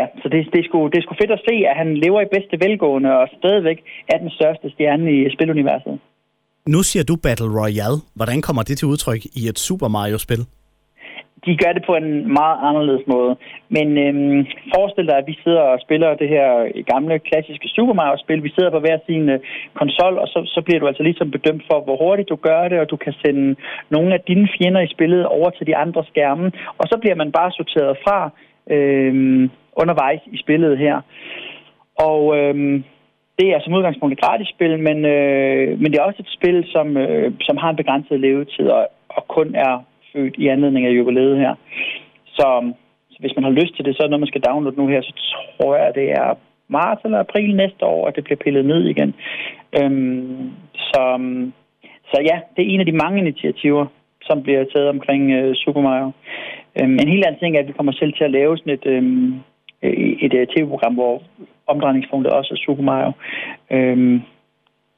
Ja, 0.00 0.06
så 0.22 0.28
det, 0.28 0.48
det, 0.52 0.58
er 0.60 0.64
sgu, 0.64 0.86
det 0.86 0.98
er 0.98 1.02
sgu 1.02 1.14
fedt 1.14 1.30
at 1.30 1.44
se, 1.48 1.54
at 1.70 1.76
han 1.76 1.96
lever 1.96 2.20
i 2.20 2.32
bedste 2.34 2.60
velgående 2.64 3.18
og 3.20 3.28
stadigvæk 3.38 3.84
er 4.12 4.18
den 4.18 4.30
største 4.30 4.70
stjerne 4.70 5.12
i 5.12 5.30
spiluniverset. 5.34 5.98
Nu 6.68 6.82
siger 6.82 7.04
du 7.04 7.14
Battle 7.16 7.50
Royale. 7.60 7.98
Hvordan 8.18 8.42
kommer 8.46 8.62
det 8.62 8.78
til 8.78 8.88
udtryk 8.92 9.22
i 9.40 9.42
et 9.50 9.58
Super 9.58 9.88
Mario-spil? 9.88 10.42
De 11.46 11.56
gør 11.62 11.72
det 11.72 11.84
på 11.86 11.94
en 12.02 12.10
meget 12.38 12.58
anderledes 12.68 13.04
måde. 13.14 13.32
Men 13.76 13.86
øhm, 14.04 14.40
forestil 14.74 15.06
dig, 15.06 15.16
at 15.18 15.26
vi 15.26 15.36
sidder 15.44 15.64
og 15.72 15.78
spiller 15.84 16.10
det 16.22 16.28
her 16.28 16.48
gamle, 16.92 17.18
klassiske 17.18 17.68
Super 17.76 17.94
Mario-spil. 18.00 18.42
Vi 18.42 18.54
sidder 18.56 18.70
på 18.70 18.80
hver 18.80 18.98
sin 19.06 19.28
øh, 19.28 19.40
konsol, 19.80 20.14
og 20.22 20.28
så, 20.32 20.38
så 20.54 20.60
bliver 20.64 20.80
du 20.80 20.86
altså 20.86 21.02
ligesom 21.02 21.30
bedømt 21.30 21.64
for, 21.70 21.78
hvor 21.84 21.96
hurtigt 22.04 22.28
du 22.28 22.36
gør 22.48 22.68
det, 22.68 22.78
og 22.80 22.90
du 22.90 22.96
kan 22.96 23.14
sende 23.22 23.56
nogle 23.90 24.14
af 24.14 24.20
dine 24.28 24.48
fjender 24.56 24.80
i 24.80 24.92
spillet 24.94 25.26
over 25.26 25.50
til 25.50 25.66
de 25.66 25.76
andre 25.76 26.04
skærme. 26.10 26.46
Og 26.80 26.84
så 26.90 26.96
bliver 27.00 27.16
man 27.22 27.32
bare 27.32 27.50
sorteret 27.52 27.96
fra. 28.04 28.30
Øhm, 28.70 29.50
undervejs 29.76 30.22
i 30.26 30.38
spillet 30.44 30.78
her. 30.78 30.96
Og 32.08 32.36
øhm, 32.38 32.84
det 33.42 33.50
er 33.50 33.60
som 33.60 33.76
udgangspunkt 33.78 34.12
et 34.12 34.24
gratis 34.24 34.48
spil, 34.54 34.74
men, 34.88 34.98
øh, 35.14 35.68
men 35.80 35.88
det 35.88 35.98
er 35.98 36.08
også 36.08 36.22
et 36.22 36.36
spil, 36.38 36.58
som, 36.74 36.96
øh, 36.96 37.32
som 37.46 37.56
har 37.56 37.70
en 37.70 37.80
begrænset 37.82 38.20
levetid 38.20 38.66
og, 38.78 38.84
og 39.16 39.22
kun 39.36 39.48
er 39.54 39.72
født 40.12 40.34
i 40.42 40.46
anledning 40.54 40.86
af 40.86 40.96
jubilæet 40.98 41.36
her. 41.38 41.54
Så, 42.36 42.46
så 43.10 43.16
hvis 43.20 43.36
man 43.36 43.44
har 43.44 43.58
lyst 43.60 43.74
til 43.76 43.84
det, 43.84 43.96
så 43.96 44.02
er 44.02 44.08
noget, 44.08 44.24
man 44.24 44.32
skal 44.32 44.46
downloade 44.48 44.80
nu 44.80 44.86
her, 44.86 45.02
så 45.02 45.12
tror 45.56 45.76
jeg, 45.76 45.94
det 45.94 46.10
er 46.10 46.28
marts 46.68 47.04
eller 47.04 47.18
april 47.18 47.56
næste 47.56 47.84
år, 47.84 48.06
at 48.08 48.16
det 48.16 48.24
bliver 48.24 48.42
pillet 48.44 48.64
ned 48.64 48.82
igen. 48.84 49.14
Øhm, 49.78 50.50
så, 50.74 51.02
så 52.10 52.16
ja, 52.30 52.36
det 52.54 52.62
er 52.62 52.70
en 52.72 52.80
af 52.80 52.86
de 52.86 53.00
mange 53.04 53.18
initiativer, 53.18 53.86
som 54.22 54.42
bliver 54.42 54.64
taget 54.64 54.88
omkring 54.88 55.30
øh, 55.30 55.54
Super 55.54 55.80
Mario. 55.80 56.10
Øhm, 56.80 56.98
en 57.02 57.08
helt 57.08 57.24
anden 57.24 57.40
ting 57.40 57.56
er, 57.56 57.60
at 57.60 57.68
vi 57.68 57.78
kommer 57.78 57.92
selv 57.92 58.12
til 58.12 58.24
at 58.24 58.30
lave 58.30 58.58
sådan 58.58 58.72
et, 58.72 58.86
øhm, 58.86 59.34
et, 59.82 60.16
et 60.24 60.34
øh, 60.34 60.46
tv-program, 60.46 60.94
hvor 60.94 61.22
omdrejningspunktet 61.72 62.32
også 62.32 62.50
af 62.54 62.58
Super 62.58 62.82
Mario. 62.82 63.12
Øhm, 63.70 64.22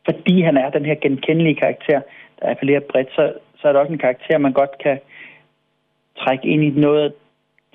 fordi 0.08 0.34
han 0.42 0.56
er 0.56 0.70
den 0.70 0.84
her 0.84 0.94
genkendelige 0.94 1.60
karakter, 1.62 2.00
der 2.38 2.50
appellerer 2.50 2.80
bredt, 2.90 3.10
så, 3.16 3.32
så 3.58 3.68
er 3.68 3.72
det 3.72 3.80
også 3.80 3.92
en 3.92 4.04
karakter, 4.06 4.38
man 4.38 4.52
godt 4.52 4.74
kan 4.84 4.98
trække 6.18 6.48
ind 6.48 6.62
i 6.64 6.70
noget 6.70 7.12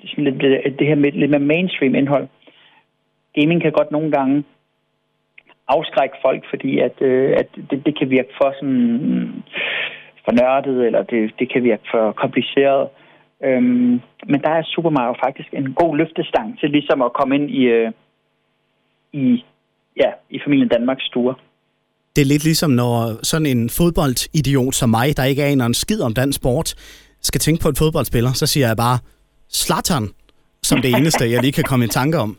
sådan 0.06 0.24
lidt, 0.24 0.78
det 0.78 0.86
her 0.86 0.94
med 0.94 1.12
lidt 1.12 1.30
mere 1.30 1.40
mainstream 1.40 1.94
indhold. 1.94 2.28
Gaming 3.34 3.62
kan 3.62 3.72
godt 3.72 3.90
nogle 3.90 4.10
gange 4.10 4.44
afskrække 5.68 6.16
folk, 6.22 6.42
fordi 6.50 6.78
at, 6.78 7.02
øh, 7.02 7.32
at 7.36 7.48
det, 7.70 7.86
det 7.86 7.98
kan 7.98 8.10
virke 8.10 8.32
for 8.42 8.54
sådan 8.58 9.42
for 10.24 10.32
nørdet, 10.40 10.86
eller 10.86 11.02
det, 11.02 11.34
det 11.38 11.52
kan 11.52 11.62
virke 11.64 11.86
for 11.90 12.12
kompliceret. 12.12 12.88
Øhm, 13.44 14.00
men 14.30 14.40
der 14.44 14.50
er 14.50 14.62
Super 14.62 14.90
Mario 14.90 15.14
faktisk 15.24 15.48
en 15.52 15.74
god 15.74 15.96
løftestang 15.96 16.58
til 16.58 16.70
ligesom 16.70 17.02
at 17.02 17.12
komme 17.12 17.34
ind 17.34 17.50
i, 17.50 17.62
øh, 17.62 17.92
i, 19.12 19.44
ja, 19.96 20.10
i 20.30 20.38
familien 20.44 20.68
Danmarks 20.68 21.04
stuer. 21.04 21.34
Det 22.16 22.22
er 22.22 22.26
lidt 22.26 22.44
ligesom, 22.44 22.70
når 22.70 23.24
sådan 23.24 23.46
en 23.46 23.70
fodboldidiot 23.70 24.74
som 24.74 24.90
mig, 24.90 25.16
der 25.16 25.24
ikke 25.24 25.44
aner 25.44 25.66
en 25.66 25.74
skid 25.74 26.00
om 26.02 26.14
dansk 26.14 26.36
sport, 26.36 26.74
skal 27.20 27.40
tænke 27.40 27.62
på 27.62 27.68
en 27.68 27.76
fodboldspiller, 27.76 28.32
så 28.32 28.46
siger 28.46 28.66
jeg 28.66 28.76
bare 28.76 28.98
Slatan 29.48 30.08
som 30.62 30.78
det 30.84 30.90
eneste, 30.98 31.30
jeg 31.32 31.40
lige 31.42 31.58
kan 31.58 31.68
komme 31.70 31.84
i 31.84 31.94
tanke 32.00 32.18
om. 32.18 32.30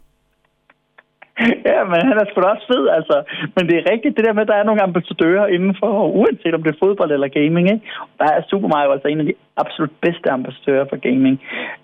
ja, 1.72 1.80
men 1.92 2.00
han 2.08 2.16
er 2.22 2.26
sgu 2.28 2.38
da 2.42 2.48
også 2.56 2.68
fed, 2.74 2.84
altså. 2.98 3.16
Men 3.56 3.64
det 3.70 3.76
er 3.78 3.92
rigtigt, 3.94 4.18
det 4.18 4.26
der 4.26 4.34
med, 4.34 4.46
at 4.46 4.52
der 4.52 4.60
er 4.60 4.68
nogle 4.70 4.86
ambassadører 4.90 5.48
inden 5.56 5.76
for, 5.80 5.92
uanset 6.20 6.54
om 6.56 6.64
det 6.64 6.72
er 6.72 6.84
fodbold 6.84 7.12
eller 7.12 7.38
gaming, 7.40 7.66
ikke? 7.74 7.86
Der 8.20 8.28
er 8.36 8.42
Super 8.50 8.70
Mario 8.74 8.92
altså 8.92 9.08
en 9.08 9.20
af 9.20 9.26
de 9.26 9.34
absolut 9.64 9.94
bedste 10.06 10.28
ambassadører 10.38 10.86
for 10.90 10.98
gaming. 11.08 11.36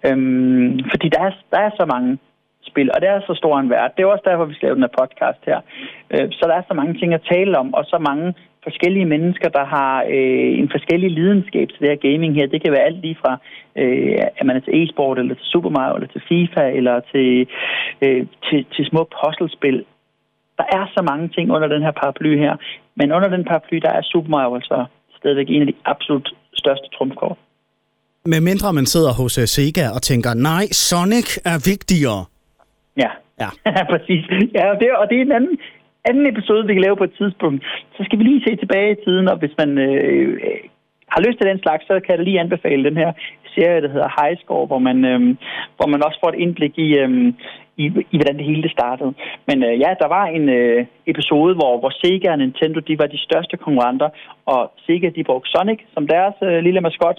Øhm, 0.08 0.80
fordi 0.92 1.08
der 1.16 1.22
er, 1.28 1.32
der 1.54 1.60
er 1.66 1.72
så 1.80 1.86
mange 1.94 2.18
spil, 2.78 2.94
og 2.96 3.02
det 3.02 3.10
er 3.10 3.28
så 3.30 3.36
stor 3.42 3.54
en 3.60 3.70
værd. 3.70 3.92
Det 3.96 4.02
er 4.02 4.14
også 4.16 4.28
derfor, 4.30 4.46
vi 4.46 4.56
skal 4.56 4.66
lave 4.68 4.78
den 4.78 4.88
her 4.88 4.98
podcast 5.02 5.42
her. 5.50 5.60
Øh, 6.14 6.28
så 6.38 6.44
der 6.50 6.56
er 6.58 6.66
så 6.68 6.76
mange 6.80 6.94
ting 7.00 7.10
at 7.14 7.28
tale 7.34 7.54
om, 7.62 7.68
og 7.78 7.84
så 7.94 7.98
mange 8.10 8.28
forskellige 8.68 9.12
mennesker, 9.14 9.50
der 9.58 9.66
har 9.76 9.94
øh, 10.16 10.52
en 10.62 10.70
forskellig 10.76 11.10
lidenskab 11.20 11.68
til 11.70 11.80
det 11.82 11.90
her 11.94 12.06
gaming 12.08 12.32
her. 12.38 12.54
Det 12.54 12.62
kan 12.64 12.72
være 12.76 12.88
alt 12.90 13.02
lige 13.06 13.18
fra, 13.24 13.34
øh, 13.82 14.18
at 14.40 14.46
man 14.48 14.56
er 14.56 14.64
til 14.64 14.74
e-sport, 14.80 15.20
eller 15.20 15.36
til 15.36 15.52
Super 15.54 15.72
Mario, 15.78 15.96
eller 15.96 16.12
til 16.16 16.24
FIFA, 16.30 16.64
eller 16.80 16.96
til, 17.12 17.30
øh, 18.04 18.22
til, 18.46 18.60
til 18.74 18.84
små 18.92 19.02
puzzlespil. 19.18 19.78
Der 20.60 20.68
er 20.78 20.84
så 20.96 21.02
mange 21.12 21.26
ting 21.36 21.46
under 21.56 21.68
den 21.74 21.82
her 21.86 21.94
paraply 22.02 22.32
her, 22.46 22.54
men 23.00 23.08
under 23.18 23.30
den 23.36 23.44
paraply, 23.50 23.78
der 23.86 23.92
er 23.98 24.02
Super 24.12 24.30
Mario 24.36 24.56
altså 24.56 24.86
stadigvæk 25.20 25.50
en 25.50 25.62
af 25.62 25.68
de 25.68 25.78
absolut 25.86 26.28
største 26.62 26.88
trumfkort. 26.96 27.38
Med 28.34 28.42
mindre 28.42 28.74
man 28.74 28.86
sidder 28.86 29.14
hos 29.14 29.38
uh, 29.38 29.44
Sega 29.44 29.86
og 29.96 30.02
tænker, 30.02 30.34
nej, 30.34 30.66
Sonic 30.72 31.30
er 31.52 31.58
vigtigere. 31.72 32.26
Ja, 33.04 33.12
ja. 33.42 33.50
præcis. 33.92 34.24
Ja, 34.56 34.64
og 34.72 34.80
det, 34.80 34.88
og 35.02 35.10
det 35.10 35.18
er 35.18 35.22
en 35.22 35.38
anden, 35.40 35.58
anden 36.10 36.26
episode, 36.34 36.68
vi 36.68 36.74
kan 36.74 36.84
lave 36.84 36.98
på 36.98 37.04
et 37.04 37.18
tidspunkt, 37.18 37.64
så 37.96 38.04
skal 38.04 38.20
vi 38.20 38.24
lige 38.24 38.46
se 38.48 38.56
tilbage 38.56 38.92
i 38.92 39.02
tiden, 39.06 39.28
og 39.32 39.38
hvis 39.38 39.56
man 39.58 39.78
øh, 39.78 40.40
har 41.14 41.22
lyst 41.22 41.38
til 41.40 41.50
den 41.52 41.60
slags, 41.60 41.84
så 41.88 42.00
kan 42.00 42.16
jeg 42.16 42.24
lige 42.24 42.40
anbefale 42.40 42.84
den 42.90 42.98
her 42.98 43.12
serie, 43.56 43.82
der 43.82 43.90
hedder 43.96 44.16
High 44.18 44.38
Score, 44.42 44.66
hvor 44.66 44.80
man, 44.80 45.06
øh, 45.06 45.22
hvor 45.78 45.88
man 45.94 46.04
også 46.06 46.20
får 46.24 46.30
et 46.30 46.42
indblik 46.46 46.74
i, 46.78 46.90
øh, 47.04 47.34
i, 47.82 47.86
i 48.14 48.18
hvordan 48.18 48.38
det 48.38 48.46
hele 48.46 48.64
det 48.64 48.72
startede. 48.72 49.14
Men 49.48 49.58
øh, 49.64 49.80
ja, 49.84 49.92
der 50.02 50.08
var 50.08 50.26
en 50.26 50.50
øh, 50.50 50.86
episode, 51.06 51.54
hvor, 51.56 51.74
hvor 51.80 51.92
Sega 52.00 52.32
og 52.32 52.38
Nintendo 52.38 52.80
de 52.80 53.00
var 53.00 53.08
de 53.08 53.26
største 53.28 53.58
konkurrenter, 53.58 54.10
og 54.46 54.72
Sega 54.86 55.10
de 55.16 55.24
brugte 55.24 55.50
Sonic 55.52 55.80
som 55.94 56.08
deres 56.08 56.36
øh, 56.42 56.60
lille 56.68 56.82
maskot, 56.82 57.18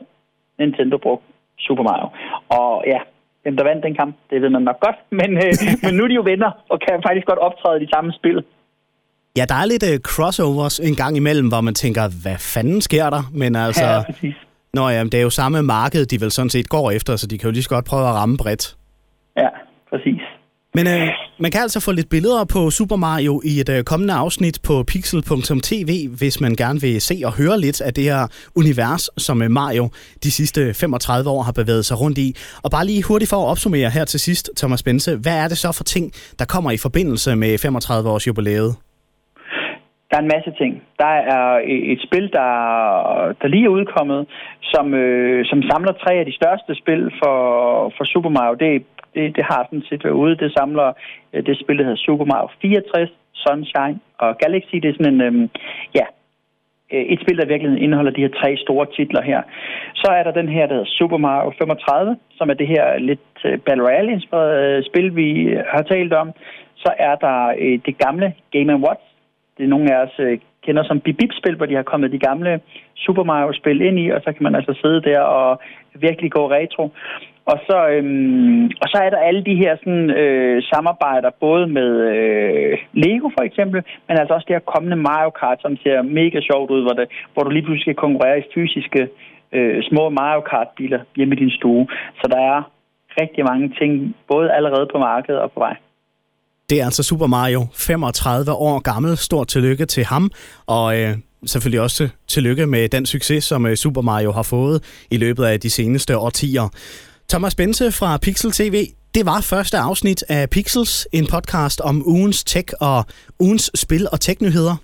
Nintendo 0.59 0.97
brugte 0.99 1.27
Super 1.59 1.83
Mario. 1.83 2.09
Og 2.49 2.85
ja, 2.87 3.01
dem 3.49 3.57
der 3.57 3.65
vandt 3.71 3.83
den 3.87 3.95
kamp, 4.01 4.13
det 4.31 4.37
ved 4.43 4.51
man 4.57 4.63
nok 4.71 4.81
godt, 4.87 4.99
men, 5.21 5.31
øh, 5.45 5.53
men 5.83 5.93
nu 5.97 6.03
er 6.05 6.09
de 6.09 6.15
jo 6.21 6.25
venner, 6.33 6.51
og 6.73 6.77
kan 6.85 6.95
faktisk 7.07 7.27
godt 7.31 7.41
optræde 7.49 7.77
i 7.79 7.85
de 7.85 7.91
samme 7.95 8.11
spil. 8.19 8.39
Ja, 9.39 9.45
der 9.51 9.57
er 9.63 9.67
lidt 9.73 9.85
uh, 9.91 9.97
crossovers 10.11 10.77
en 10.89 10.97
gang 11.03 11.17
imellem, 11.17 11.49
hvor 11.49 11.61
man 11.69 11.75
tænker, 11.75 12.03
hvad 12.23 12.39
fanden 12.55 12.81
sker 12.89 13.11
der? 13.11 13.23
Men 13.33 13.57
altså, 13.57 13.85
ja, 13.85 14.03
præcis. 14.11 14.37
Nå 14.75 14.89
ja, 14.89 15.05
det 15.05 15.15
er 15.15 15.23
jo 15.23 15.31
samme 15.31 15.63
marked, 15.63 16.07
de 16.07 16.21
vel 16.21 16.31
sådan 16.31 16.51
set 16.51 16.69
går 16.69 16.91
efter, 16.91 17.17
så 17.17 17.27
de 17.27 17.39
kan 17.39 17.47
jo 17.49 17.53
lige 17.53 17.63
så 17.63 17.69
godt 17.69 17.85
prøve 17.85 18.09
at 18.09 18.15
ramme 18.15 18.37
bredt. 18.37 18.77
Ja, 19.37 19.49
præcis. 19.91 20.23
Men 20.75 20.87
øh, 20.87 21.09
man 21.41 21.51
kan 21.51 21.61
altså 21.67 21.81
få 21.87 21.93
lidt 21.93 22.11
billeder 22.11 22.45
på 22.55 22.61
Super 22.79 22.97
Mario 22.97 23.35
i 23.51 23.53
et 23.63 23.71
øh, 23.77 23.85
kommende 23.91 24.15
afsnit 24.15 24.57
på 24.69 24.75
pixel.tv, 24.93 25.91
hvis 26.21 26.41
man 26.45 26.53
gerne 26.63 26.81
vil 26.87 27.01
se 27.01 27.17
og 27.29 27.33
høre 27.41 27.57
lidt 27.61 27.81
af 27.81 27.93
det 27.99 28.05
her 28.05 28.23
univers, 28.61 29.05
som 29.27 29.37
øh, 29.43 29.51
Mario 29.51 29.85
de 30.25 30.31
sidste 30.39 30.61
35 30.75 31.31
år 31.31 31.43
har 31.49 31.55
bevæget 31.61 31.85
sig 31.85 31.97
rundt 32.03 32.19
i. 32.27 32.29
Og 32.65 32.71
bare 32.71 32.87
lige 32.91 33.03
hurtigt 33.11 33.31
for 33.31 33.41
at 33.43 33.51
opsummere 33.53 33.91
her 33.97 34.05
til 34.05 34.21
sidst, 34.21 34.45
Thomas 34.61 34.83
Bense, 34.83 35.13
hvad 35.25 35.37
er 35.45 35.49
det 35.49 35.59
så 35.59 35.71
for 35.79 35.85
ting, 35.85 36.07
der 36.39 36.47
kommer 36.55 36.71
i 36.71 36.81
forbindelse 36.87 37.31
med 37.43 37.59
35 37.59 38.11
års 38.11 38.27
jubilæet? 38.27 38.71
Der 40.11 40.17
er 40.17 40.23
en 40.23 40.35
masse 40.37 40.53
ting. 40.61 40.73
Der 41.03 41.13
er 41.35 41.61
et 41.95 42.01
spil, 42.07 42.25
der, 42.39 42.51
der 43.41 43.49
lige 43.49 43.65
er 43.65 43.77
udkommet, 43.79 44.21
som, 44.73 44.95
øh, 44.95 45.45
som 45.51 45.63
samler 45.63 45.93
tre 45.93 46.13
af 46.21 46.27
de 46.27 46.39
største 46.41 46.73
spil 46.83 47.03
for, 47.21 47.39
for 47.97 48.05
Super 48.05 48.31
Mario. 48.37 48.55
Det, 48.55 48.71
det, 49.15 49.37
det 49.37 49.45
har 49.45 49.65
sådan 49.65 49.89
set 49.89 50.05
været 50.05 50.21
ude. 50.25 50.37
Det 50.37 50.53
samler 50.59 50.93
øh, 51.33 51.47
det 51.47 51.61
spil, 51.61 51.79
der 51.79 51.85
hedder 51.85 52.05
Super 52.07 52.25
Mario 52.25 52.49
64, 52.63 53.11
Sunshine 53.33 53.99
og 54.19 54.39
Galaxy. 54.39 54.75
Det 54.83 54.89
er 54.89 54.97
sådan 54.99 55.15
en, 55.15 55.21
øhm, 55.21 55.43
øh, 55.43 55.49
ja, 55.95 56.05
et 56.91 57.21
spil, 57.21 57.39
der 57.39 57.47
virkelig 57.47 57.83
indeholder 57.83 58.13
de 58.13 58.21
her 58.21 58.39
tre 58.43 58.57
store 58.57 58.87
titler 58.97 59.23
her. 59.23 59.43
Så 59.95 60.09
er 60.11 60.23
der 60.23 60.33
den 60.41 60.49
her, 60.49 60.67
der 60.67 60.75
hedder 60.75 60.95
Super 60.99 61.17
Mario 61.17 61.53
35, 61.59 62.17
som 62.37 62.51
er 62.51 62.55
det 62.55 62.69
her 62.69 62.99
lidt 62.99 63.29
øh, 63.45 63.59
Battle 63.59 63.85
Royale-inspirerede 63.89 64.77
øh, 64.77 64.85
spil, 64.85 65.17
vi 65.17 65.57
har 65.73 65.83
talt 65.83 66.13
om. 66.13 66.33
Så 66.77 66.93
er 66.99 67.15
der 67.15 67.55
øh, 67.59 67.79
det 67.87 67.99
gamle 67.99 68.35
Game 68.51 68.77
Watch, 68.77 69.05
det 69.57 69.65
er 69.65 69.69
nogle 69.69 69.95
af 69.95 69.99
os 70.05 70.15
øh, 70.19 70.39
kender 70.67 70.85
som 70.85 71.01
bip-bip-spil, 71.01 71.57
hvor 71.57 71.67
de 71.67 71.75
har 71.75 71.83
kommet 71.83 72.13
de 72.13 72.19
gamle 72.19 72.61
Super 72.95 73.25
Mario-spil 73.25 73.81
ind 73.81 73.99
i, 73.99 74.11
og 74.11 74.21
så 74.25 74.33
kan 74.33 74.43
man 74.43 74.55
altså 74.55 74.75
sidde 74.83 75.03
der 75.03 75.21
og 75.21 75.61
virkelig 75.95 76.31
gå 76.33 76.51
retro. 76.51 76.91
Og 77.53 77.59
så, 77.69 77.79
øhm, 77.95 78.65
og 78.83 78.87
så 78.93 78.99
er 79.05 79.11
der 79.11 79.27
alle 79.29 79.43
de 79.49 79.61
her 79.63 79.73
sådan, 79.83 80.11
øh, 80.23 80.63
samarbejder, 80.73 81.31
både 81.47 81.65
med 81.79 81.91
øh, 82.15 82.73
Lego 83.03 83.29
for 83.37 83.45
eksempel, 83.49 83.81
men 84.07 84.15
altså 84.21 84.33
også 84.35 84.47
det 84.49 84.57
her 84.57 84.71
kommende 84.75 84.99
Mario 85.09 85.31
Kart, 85.41 85.59
som 85.65 85.77
ser 85.85 86.03
mega 86.03 86.39
sjovt 86.51 86.71
ud, 86.75 86.83
hvor, 86.87 86.95
det, 86.99 87.07
hvor 87.33 87.43
du 87.43 87.51
lige 87.51 87.67
pludselig 87.67 87.87
skal 87.87 88.03
konkurrere 88.05 88.39
i 88.39 88.49
fysiske 88.55 89.03
øh, 89.57 89.83
små 89.89 90.05
Mario 90.21 90.41
Kart-biler 90.51 91.01
hjemme 91.17 91.35
i 91.35 91.41
din 91.43 91.53
stue. 91.59 91.87
Så 92.21 92.25
der 92.33 92.41
er 92.53 92.61
rigtig 93.21 93.43
mange 93.51 93.67
ting, 93.81 93.91
både 94.33 94.47
allerede 94.59 94.87
på 94.93 94.99
markedet 94.99 95.41
og 95.41 95.53
på 95.53 95.61
vej. 95.61 95.77
Det 96.71 96.81
er 96.81 96.85
altså 96.85 97.03
Super 97.03 97.27
Mario, 97.27 97.61
35 97.75 98.53
år 98.53 98.79
gammel. 98.91 99.17
Stort 99.17 99.49
tillykke 99.49 99.87
til 99.87 100.05
ham, 100.05 100.31
og 100.67 101.01
øh, 101.01 101.11
selvfølgelig 101.47 101.81
også 101.81 102.09
tillykke 102.29 102.67
med 102.67 102.89
den 102.89 103.07
succes, 103.07 103.45
som 103.45 103.67
øh, 103.67 103.75
Super 103.75 104.03
Mario 104.03 104.33
har 104.33 104.43
fået 104.43 105.07
i 105.11 105.17
løbet 105.17 105.45
af 105.45 105.61
de 105.61 105.71
seneste 105.71 106.19
årtier. 106.19 106.69
Thomas 107.33 107.55
Bense 107.61 107.87
fra 108.01 108.11
Pixel 108.27 108.53
TV, 108.59 108.77
det 109.17 109.23
var 109.31 109.41
første 109.53 109.77
afsnit 109.89 110.21
af 110.37 110.43
Pixels, 110.55 111.09
en 111.19 111.27
podcast 111.35 111.79
om 111.91 111.97
ugens 112.15 112.39
tech 112.53 112.69
og 112.81 112.99
ugens 113.45 113.65
spil- 113.83 114.09
og 114.15 114.21
teknyheder. 114.21 114.77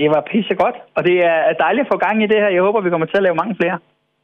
Det 0.00 0.08
var 0.14 0.22
pissegodt, 0.30 0.76
og 0.96 1.02
det 1.08 1.16
er 1.30 1.52
dejligt 1.64 1.84
at 1.86 1.90
få 1.92 1.98
gang 2.06 2.16
i 2.24 2.26
det 2.32 2.38
her. 2.42 2.50
Jeg 2.56 2.62
håber, 2.66 2.80
vi 2.86 2.90
kommer 2.90 3.06
til 3.06 3.16
at 3.20 3.22
lave 3.22 3.36
mange 3.42 3.54
flere. 3.60 3.76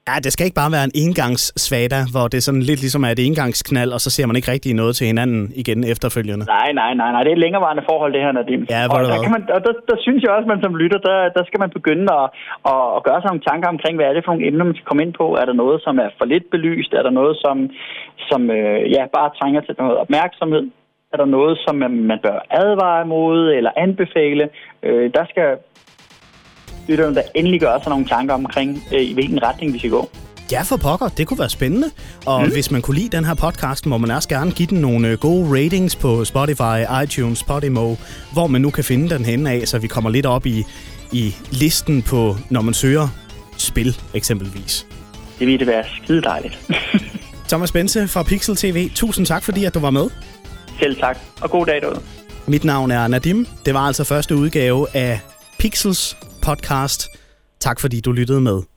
Ja, 0.09 0.17
det 0.25 0.31
skal 0.33 0.45
ikke 0.47 0.61
bare 0.63 0.73
være 0.77 0.87
en 0.91 0.97
engangssvada, 1.05 2.01
hvor 2.15 2.27
det 2.35 2.41
sådan 2.47 2.65
lidt 2.71 2.81
ligesom 2.85 3.03
er 3.09 3.11
et 3.17 3.23
engangsknald, 3.29 3.91
og 3.97 4.01
så 4.05 4.11
ser 4.17 4.27
man 4.29 4.37
ikke 4.39 4.51
rigtig 4.55 4.73
noget 4.83 4.93
til 4.99 5.07
hinanden 5.13 5.43
igen 5.63 5.81
efterfølgende. 5.93 6.45
Nej, 6.59 6.71
nej, 6.81 6.93
nej, 7.01 7.11
nej. 7.13 7.21
Det 7.23 7.31
er 7.31 7.37
et 7.39 7.45
længerevarende 7.45 7.85
forhold, 7.91 8.11
det 8.17 8.23
her, 8.25 8.33
Nadim. 8.33 8.63
Ja, 8.75 8.83
hvor 8.89 8.99
og 8.99 9.05
der, 9.13 9.19
kan 9.25 9.33
man, 9.37 9.43
og 9.57 9.61
der, 9.67 9.73
der, 9.91 9.97
synes 10.07 10.21
jeg 10.23 10.31
også, 10.37 10.47
at 10.49 10.53
man 10.55 10.63
som 10.65 10.75
lytter, 10.83 11.01
der, 11.09 11.19
der 11.37 11.43
skal 11.49 11.61
man 11.65 11.71
begynde 11.79 12.07
at, 12.21 12.27
at, 12.73 12.85
at 12.97 13.01
gøre 13.07 13.21
sig 13.21 13.29
nogle 13.31 13.47
tanker 13.51 13.69
omkring, 13.75 13.95
hvad 13.97 14.07
er 14.09 14.15
det 14.15 14.25
for 14.25 14.33
nogle 14.33 14.47
emner, 14.49 14.65
man 14.69 14.77
skal 14.77 14.89
komme 14.91 15.05
ind 15.07 15.15
på. 15.21 15.27
Er 15.41 15.47
der 15.49 15.57
noget, 15.63 15.79
som 15.87 15.95
er 16.05 16.11
for 16.19 16.27
lidt 16.33 16.47
belyst? 16.55 16.93
Er 16.99 17.05
der 17.07 17.15
noget, 17.21 17.35
som, 17.45 17.57
som 18.29 18.41
øh, 18.59 18.81
ja, 18.97 19.03
bare 19.17 19.31
trænger 19.39 19.61
til 19.61 19.75
noget 19.83 19.97
opmærksomhed? 20.05 20.65
Er 21.13 21.17
der 21.23 21.29
noget, 21.39 21.55
som 21.65 21.75
man 22.11 22.19
bør 22.27 22.39
advare 22.63 23.05
imod 23.07 23.39
eller 23.59 23.73
anbefale? 23.85 24.45
Øh, 24.87 25.07
der 25.17 25.25
skal 25.31 25.49
lytterne, 26.89 27.15
der 27.15 27.23
endelig 27.35 27.61
gør 27.61 27.79
sig 27.83 27.91
nogle 27.91 28.07
tanker 28.07 28.35
omkring, 28.35 28.85
øh, 28.93 29.03
i 29.03 29.15
hvilken 29.15 29.43
retning 29.43 29.73
vi 29.73 29.79
skal 29.79 29.91
gå. 29.91 30.09
Ja, 30.53 30.63
for 30.63 30.77
pokker. 30.77 31.09
Det 31.09 31.27
kunne 31.27 31.39
være 31.39 31.51
spændende. 31.51 31.91
Og 32.27 32.45
mm. 32.45 32.53
hvis 32.53 32.71
man 32.71 32.83
kunne 32.83 32.97
lide 32.99 33.17
den 33.17 33.25
her 33.25 33.35
podcast, 33.35 33.87
må 33.87 33.99
man 33.99 34.11
også 34.11 34.29
gerne 34.29 34.51
give 34.51 34.69
den 34.69 34.79
nogle 34.81 35.09
øh, 35.09 35.19
gode 35.19 35.65
ratings 35.65 35.97
på 35.97 36.25
Spotify, 36.25 37.03
iTunes, 37.05 37.43
Podimo, 37.43 37.95
hvor 38.33 38.47
man 38.47 38.61
nu 38.61 38.71
kan 38.71 38.85
finde 38.85 39.11
den 39.11 39.25
henne 39.25 39.51
af, 39.51 39.69
så 39.69 39.79
vi 39.79 39.87
kommer 39.87 40.11
lidt 40.11 40.27
op 40.27 40.47
i, 40.47 40.65
i 41.13 41.35
listen 41.51 42.03
på, 42.03 42.37
når 42.51 42.61
man 42.61 42.75
søger 42.75 43.09
spil 43.57 43.97
eksempelvis. 44.15 44.87
Det 45.39 45.47
ville 45.47 45.59
det 45.59 45.67
være 45.67 45.85
skide 46.03 46.23
dejligt. 46.23 46.59
Thomas 47.49 47.73
Bense 47.73 48.09
fra 48.09 48.23
Pixel 48.23 48.57
TV, 48.57 48.91
tusind 48.95 49.27
tak 49.27 49.43
fordi, 49.43 49.65
at 49.65 49.75
du 49.75 49.79
var 49.79 49.91
med. 49.91 50.11
Selv 50.79 50.97
tak, 50.97 51.19
og 51.41 51.51
god 51.51 51.67
dag 51.67 51.81
derude. 51.81 52.01
Mit 52.47 52.65
navn 52.65 52.91
er 52.91 53.09
Nadim. 53.09 53.47
Det 53.67 53.75
var 53.75 53.81
altså 53.81 54.05
første 54.05 54.37
udgave 54.37 54.87
af 54.95 55.21
Pixels 55.59 56.17
podcast. 56.47 57.09
Tak 57.61 57.81
fordi 57.81 58.01
du 58.01 58.13
lyttede 58.13 58.41
med. 58.41 58.76